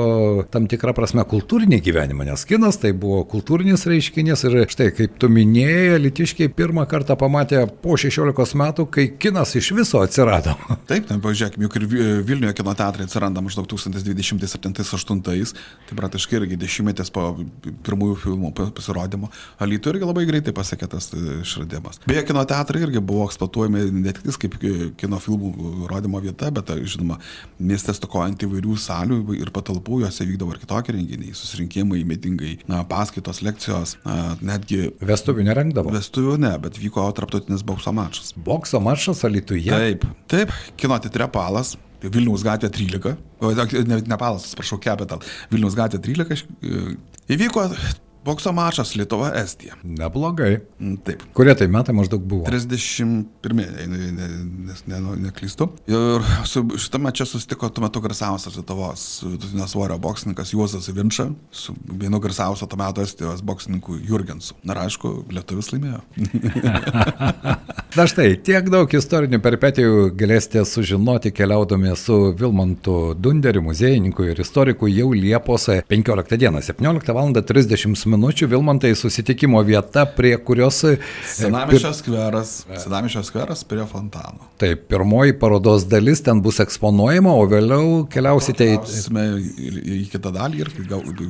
tam 0.53 0.69
tikrą 0.71 0.95
prasme 0.97 1.25
kultūrinį 1.29 1.81
gyvenimą, 1.85 2.27
nes 2.29 2.45
kinas 2.49 2.81
tai 2.83 2.93
buvo 2.97 3.23
kultūrinis 3.31 3.87
reiškinys 3.89 4.47
ir 4.49 4.59
štai 4.73 4.91
kaip 4.97 5.19
tu 5.21 5.31
minėjai, 5.33 6.01
litiškiai 6.03 6.53
pirmą 6.57 6.87
kartą 6.91 7.17
pamatė 7.19 7.65
po 7.83 7.97
16 8.01 8.59
metų, 8.61 8.87
kai 8.93 9.09
kinas 9.21 9.55
iš 9.59 9.73
viso 9.77 10.03
atsirado. 10.05 10.57
Taip, 10.91 11.09
tai 11.09 11.19
pažiūrėkime, 11.23 11.67
juk 11.67 11.79
ir 11.81 11.87
Vilniuje 12.27 12.55
kino 12.59 12.75
teatrai 12.77 13.07
atsiranda 13.07 13.43
maždaug 13.45 13.69
1227-8, 13.71 15.23
tai 15.25 15.99
praktiškai 15.99 16.41
irgi 16.41 16.59
dešimtmetės 16.61 17.13
po 17.15 17.29
pirmųjų 17.87 18.19
filmų 18.25 18.53
pasirodymo. 18.77 19.31
Alytų 19.63 19.95
irgi 19.95 20.09
labai 20.09 20.27
greitai 20.29 20.55
pasiekė 20.57 20.89
tas 20.93 21.11
išradimas. 21.15 22.01
Beje, 22.07 22.25
kino 22.29 22.45
teatrai 22.49 22.85
irgi 22.87 23.03
buvo 23.05 23.27
eksploatuojami 23.29 23.87
ne 24.03 24.15
tik 24.17 24.26
kaip 24.35 24.57
kino 24.99 25.21
filmų 25.23 25.87
rodymo 25.87 26.19
vieta, 26.25 26.51
bet, 26.51 26.73
žinoma, 26.83 27.21
mieste 27.63 27.95
stokojant 27.95 28.43
įvairių 28.43 28.75
salių 28.83 29.21
ir 29.39 29.55
patalpų, 29.55 30.03
juose 30.03 30.27
vykdavo 30.27 30.57
ir 30.57 30.61
kitokie 30.65 30.97
renginiai, 30.97 31.31
susirinkimai, 31.39 32.03
mitingai, 32.11 32.57
paskaitos, 32.91 33.45
lekcijos, 33.47 33.95
netgi... 34.43 34.91
Vestuvių 35.07 35.47
nerengdavo? 35.47 35.95
Vestuvių 35.95 36.35
ne, 36.43 36.53
bet 36.67 36.83
vyko 36.83 37.07
tarptautinis 37.15 37.63
bokso 37.67 37.95
mačas. 37.95 38.35
Bokso 38.35 38.83
mačas 38.83 39.23
Alytuje? 39.29 39.71
Taip, 39.71 40.11
taip, 40.27 40.55
kino 40.81 40.99
teatre 40.99 41.31
palas. 41.31 41.77
Vilniaus 42.03 42.43
gatvė 42.45 42.69
13, 42.71 43.15
ne, 43.89 43.97
ne 44.05 44.17
palas, 44.21 44.45
atsiprašau, 44.45 44.77
Capital, 44.85 45.23
Vilniaus 45.51 45.75
gatvė 45.75 46.03
13, 46.05 46.45
įvyko 47.33 47.65
Bokso 48.27 48.51
mačas 48.53 48.97
Lietuva 48.97 49.29
Estija. 49.39 49.77
Neblogai. 49.85 50.57
Mm, 50.81 50.97
taip. 51.07 51.21
Kurie 51.37 51.53
tai 51.55 51.69
metai 51.71 51.95
maždaug 51.95 52.25
buvo? 52.27 52.43
31, 52.49 53.61
nes 54.67 54.81
ne, 54.91 54.99
ne, 54.99 55.13
neklystu. 55.29 55.69
Ir 55.87 56.27
su 56.51 56.65
šitame 56.75 57.13
čia 57.15 57.23
susitiko 57.29 57.71
tuo 57.71 57.85
metu 57.85 58.03
garsiausias 58.03 58.57
Lietuvos 58.59 59.05
vidutinio 59.23 59.69
svorio 59.71 59.99
boksininkas 60.03 60.51
Juozas 60.57 60.89
Vinča 60.91 61.29
su 61.55 61.75
vienu 61.87 62.19
garsiausio 62.19 62.67
tuo 62.67 62.81
metu 62.81 63.05
Estijos 63.07 63.45
boksininkų 63.47 64.01
Jurgensu. 64.09 64.59
Na 64.67 64.75
ir 64.75 64.83
aišku, 64.89 65.15
lietuvis 65.31 65.71
laimėjo. 65.77 66.03
Na 67.97 68.05
štai, 68.11 68.33
tiek 68.45 68.67
daug 68.75 68.91
istorinių 68.93 69.39
peripetijų 69.41 70.11
galėsite 70.19 70.67
sužinoti 70.67 71.31
keliaudami 71.33 71.95
su 71.97 72.19
Vilmantu 72.37 73.15
Dunderiu, 73.15 73.63
muziejininku 73.71 74.27
ir 74.27 74.43
istoriku 74.43 74.91
jau 74.91 75.13
Liepos 75.15 75.71
15 75.87 76.43
dieną, 76.43 76.67
17 76.75 77.15
val. 77.15 77.33
30 77.37 78.07
min 78.07 78.16
minučių 78.17 78.49
Vilmantai 78.51 78.95
susitikimo 78.99 79.61
vieta, 79.67 80.07
prie 80.17 80.35
kurios... 80.43 80.83
E, 80.89 80.97
Senamišio 81.31 81.93
skveras, 81.97 82.57
Senamišio 82.83 83.23
skveras 83.27 83.65
prie 83.69 83.87
fontano. 83.89 84.51
Taip, 84.61 84.87
pirmoji 84.91 85.37
parodos 85.39 85.85
dalis 85.89 86.23
ten 86.25 86.41
bus 86.45 86.61
eksponuojama, 86.65 87.33
o 87.37 87.47
vėliau 87.51 88.05
keliausite 88.13 88.71
į... 88.75 88.77
į 89.97 90.03
kitą 90.13 90.33
dalį 90.35 90.65
ir 90.65 90.73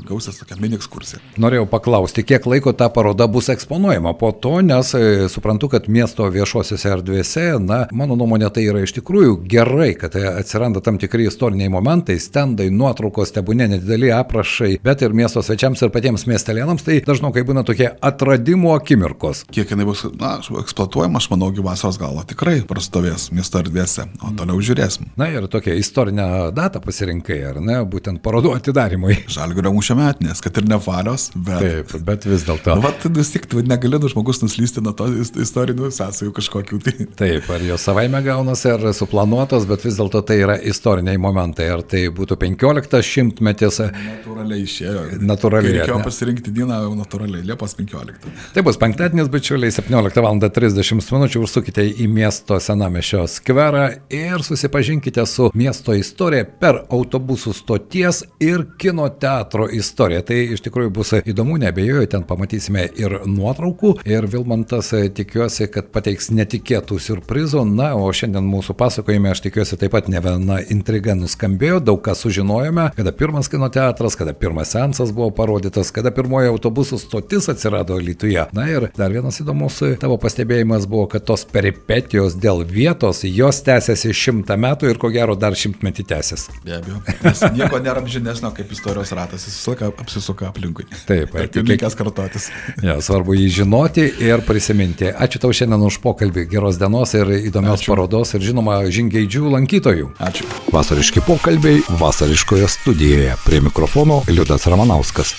gausis 0.07 0.39
tokia 0.41 0.59
mini 0.63 0.79
ekskursija. 0.79 1.21
Norėjau 1.43 1.67
paklausti, 1.71 2.25
kiek 2.27 2.47
laiko 2.49 2.73
ta 2.77 2.89
paroda 2.93 3.27
bus 3.31 3.51
eksponuojama 3.53 4.15
po 4.21 4.31
to, 4.33 4.61
nes 4.65 4.93
e, 4.97 5.29
suprantu, 5.33 5.71
kad 5.73 5.89
miesto 5.93 6.29
viešosiuose 6.33 6.93
erdvėse, 6.95 7.47
na, 7.63 7.83
mano 7.97 8.17
nuomonė, 8.19 8.51
tai 8.55 8.67
yra 8.71 8.83
iš 8.85 8.97
tikrųjų 9.01 9.41
gerai, 9.51 9.93
kad 9.99 10.15
atsiranda 10.17 10.83
tam 10.85 11.01
tikri 11.03 11.27
istoriniai 11.31 11.73
momentai, 11.73 12.19
stendai, 12.23 12.69
nuotraukos, 12.71 13.35
tebūnė 13.37 13.71
nedideli 13.75 14.13
aprašai, 14.15 14.77
bet 14.85 15.03
ir 15.03 15.17
miesto 15.17 15.43
svečiams 15.45 15.83
ir 15.83 15.93
patiems 15.95 16.27
miestelėnams 16.31 16.76
žmonėms 16.77 16.85
tai 16.85 17.01
dažnokai 17.05 17.45
būna 17.45 17.65
tokie 17.65 17.89
atradimo 18.01 18.75
akimirkos. 18.77 19.45
Kiek 19.51 19.71
jinai 19.71 19.87
bus, 19.87 20.05
na, 20.19 20.41
eksploatuojama, 20.41 21.19
aš 21.19 21.31
manau, 21.31 21.51
gyvasios 21.53 21.99
galo 21.99 22.23
tikrai 22.25 22.63
prastovės 22.67 23.31
miesto 23.33 23.59
erdvėse, 23.61 24.07
o 24.23 24.33
toliau 24.37 24.61
žiūrėsim. 24.61 25.13
Na 25.17 25.29
ir 25.29 25.47
tokią 25.49 25.77
istorinę 25.77 26.53
datą 26.53 26.81
pasirinkai, 26.81 27.39
ar 27.51 27.61
ne, 27.61 27.79
būtent 27.85 28.23
parodų 28.23 28.55
atidarimui. 28.57 29.25
Žalgirio 29.37 29.73
mūšio 29.73 29.97
metinės, 29.97 30.43
kad 30.45 30.57
ir 30.57 30.69
ne 30.69 30.79
valios, 30.79 31.31
bet... 31.35 31.63
Taip, 31.63 31.97
bet 32.05 32.27
vis 32.27 32.47
dėlto. 32.47 32.77
Nu, 32.77 32.85
vat, 32.85 33.07
vis 33.17 33.33
tik, 33.35 33.49
negalėtų 33.67 34.13
žmogus 34.13 34.43
nuslysti 34.43 34.85
nuo 34.85 34.95
to 34.97 35.09
istorinių 35.43 35.91
sąsajų 35.95 36.35
kažkokių. 36.37 36.81
Tai... 36.87 36.95
Taip, 37.19 37.51
ar 37.53 37.65
jos 37.65 37.87
savaime 37.87 38.21
gaunasi, 38.25 38.71
ar 38.75 38.91
suplanuotos, 38.97 39.67
bet 39.69 39.87
vis 39.87 39.99
dėlto 39.99 40.23
tai 40.27 40.41
yra 40.43 40.59
istoriniai 40.61 41.19
momentai. 41.21 41.69
Ar 41.73 41.83
tai 41.87 42.07
būtų 42.15 42.39
15 42.41 43.03
šimtmetis. 43.07 43.81
Natūraliai 43.97 44.67
išėjo. 44.67 45.05
Natūraliai. 45.27 45.81
Reikėjo 45.81 45.99
pasirinkti 46.07 46.53
dieną 46.55 46.66
jau 46.75 46.95
natūraliai, 46.99 47.45
Liepos 47.47 47.75
15. 47.79 48.33
Tai 48.55 48.63
bus 48.67 48.79
penktadienis, 48.81 49.31
bičiuliai, 49.33 49.73
17 49.75 50.23
val. 50.23 50.37
30 50.37 51.13
min. 51.13 51.27
užsukite 51.43 51.85
į 51.87 52.07
miesto 52.13 52.59
senamešio 52.61 53.23
skverą 53.31 53.85
ir 54.13 54.43
susipažinkite 54.45 55.25
su 55.27 55.51
miesto 55.55 55.95
istorija 55.97 56.45
per 56.61 56.83
autobusų 56.93 57.55
stoties 57.57 58.23
ir 58.43 58.67
kino 58.79 59.09
teatro 59.09 59.69
istoriją. 59.73 60.23
Tai 60.29 60.39
iš 60.57 60.65
tikrųjų 60.67 60.93
bus 60.99 61.15
įdomu, 61.23 61.57
nebejoju, 61.63 62.07
ten 62.13 62.27
pamatysime 62.29 62.89
ir 62.99 63.21
nuotraukų 63.27 63.97
ir 64.05 64.29
Vilmantas 64.31 64.93
tikiuosi, 65.17 65.69
kad 65.73 65.91
pateiks 65.95 66.31
netikėtų 66.35 66.99
surprizų. 67.03 67.65
Na, 67.67 67.93
o 67.97 68.11
šiandien 68.13 68.47
mūsų 68.47 68.77
pasakojime 68.79 69.33
aš 69.33 69.45
tikiuosi 69.47 69.79
taip 69.81 69.95
pat 69.97 70.11
ne 70.13 70.21
viena 70.23 70.61
intriga 70.73 71.17
nuskambėjo, 71.19 71.81
daug 71.91 72.03
ką 72.05 72.17
sužinojome, 72.19 72.91
kada 72.97 73.13
pirmas 73.17 73.51
kino 73.53 73.69
teatras, 73.73 74.19
kada 74.19 74.35
pirmas 74.37 74.75
sensas 74.75 75.13
buvo 75.17 75.31
parodytas, 75.35 75.93
kada 75.95 76.13
pirmoji 76.15 76.46
autobusų 76.51 76.99
stotis 77.01 77.49
atsirado 77.53 77.99
Lietuvoje. 78.01 78.47
Na 78.57 78.67
ir 78.71 78.89
dar 78.97 79.13
vienas 79.15 79.41
įdomus 79.43 79.79
tavo 80.01 80.19
pastebėjimas 80.23 80.87
buvo, 80.91 81.07
kad 81.13 81.25
tos 81.29 81.45
peripetijos 81.49 82.37
dėl 82.41 82.65
vietos, 82.67 83.23
jos 83.27 83.63
tęsiasi 83.67 84.15
šimtą 84.17 84.57
metų 84.61 84.91
ir 84.93 85.01
ko 85.03 85.11
gero 85.15 85.37
dar 85.39 85.57
šimtmetį 85.59 86.07
tęsis. 86.13 86.49
Be 86.65 86.77
abejo. 86.79 87.01
Nes 87.25 87.43
nieko 87.57 87.81
nėra 87.83 88.03
amžinesnio 88.03 88.53
kaip 88.57 88.73
istorijos 88.75 89.13
ratas, 89.17 89.47
jis 89.49 89.57
visą 89.59 89.75
laiką 89.75 89.93
apsisuka 90.05 90.51
aplinkui. 90.51 90.87
Taip, 91.09 91.37
tik 91.55 91.71
linkęs 91.71 91.97
kartotis. 91.99 92.51
Ja, 92.85 92.99
svarbu 93.05 93.37
jį 93.39 93.49
žinoti 93.63 94.07
ir 94.27 94.43
prisiminti. 94.47 95.11
Ačiū 95.13 95.41
tau 95.43 95.55
šiandien 95.57 95.87
už 95.89 96.01
pokalbį, 96.05 96.47
geros 96.53 96.81
dienos 96.81 97.15
ir 97.19 97.33
įdomios 97.39 97.83
Ačiū. 97.83 97.95
parodos 97.95 98.35
ir 98.37 98.45
žinoma 98.51 98.79
žingeidžių 98.93 99.55
lankytojų. 99.57 100.13
Ačiū. 100.29 100.47
Vasariški 100.75 101.25
pokalbiai 101.27 101.83
vasariškoje 102.03 102.69
studijoje. 102.79 103.35
Prie 103.47 103.65
mikrofono 103.65 104.23
Liudas 104.31 104.67
Ramanauskas. 104.71 105.35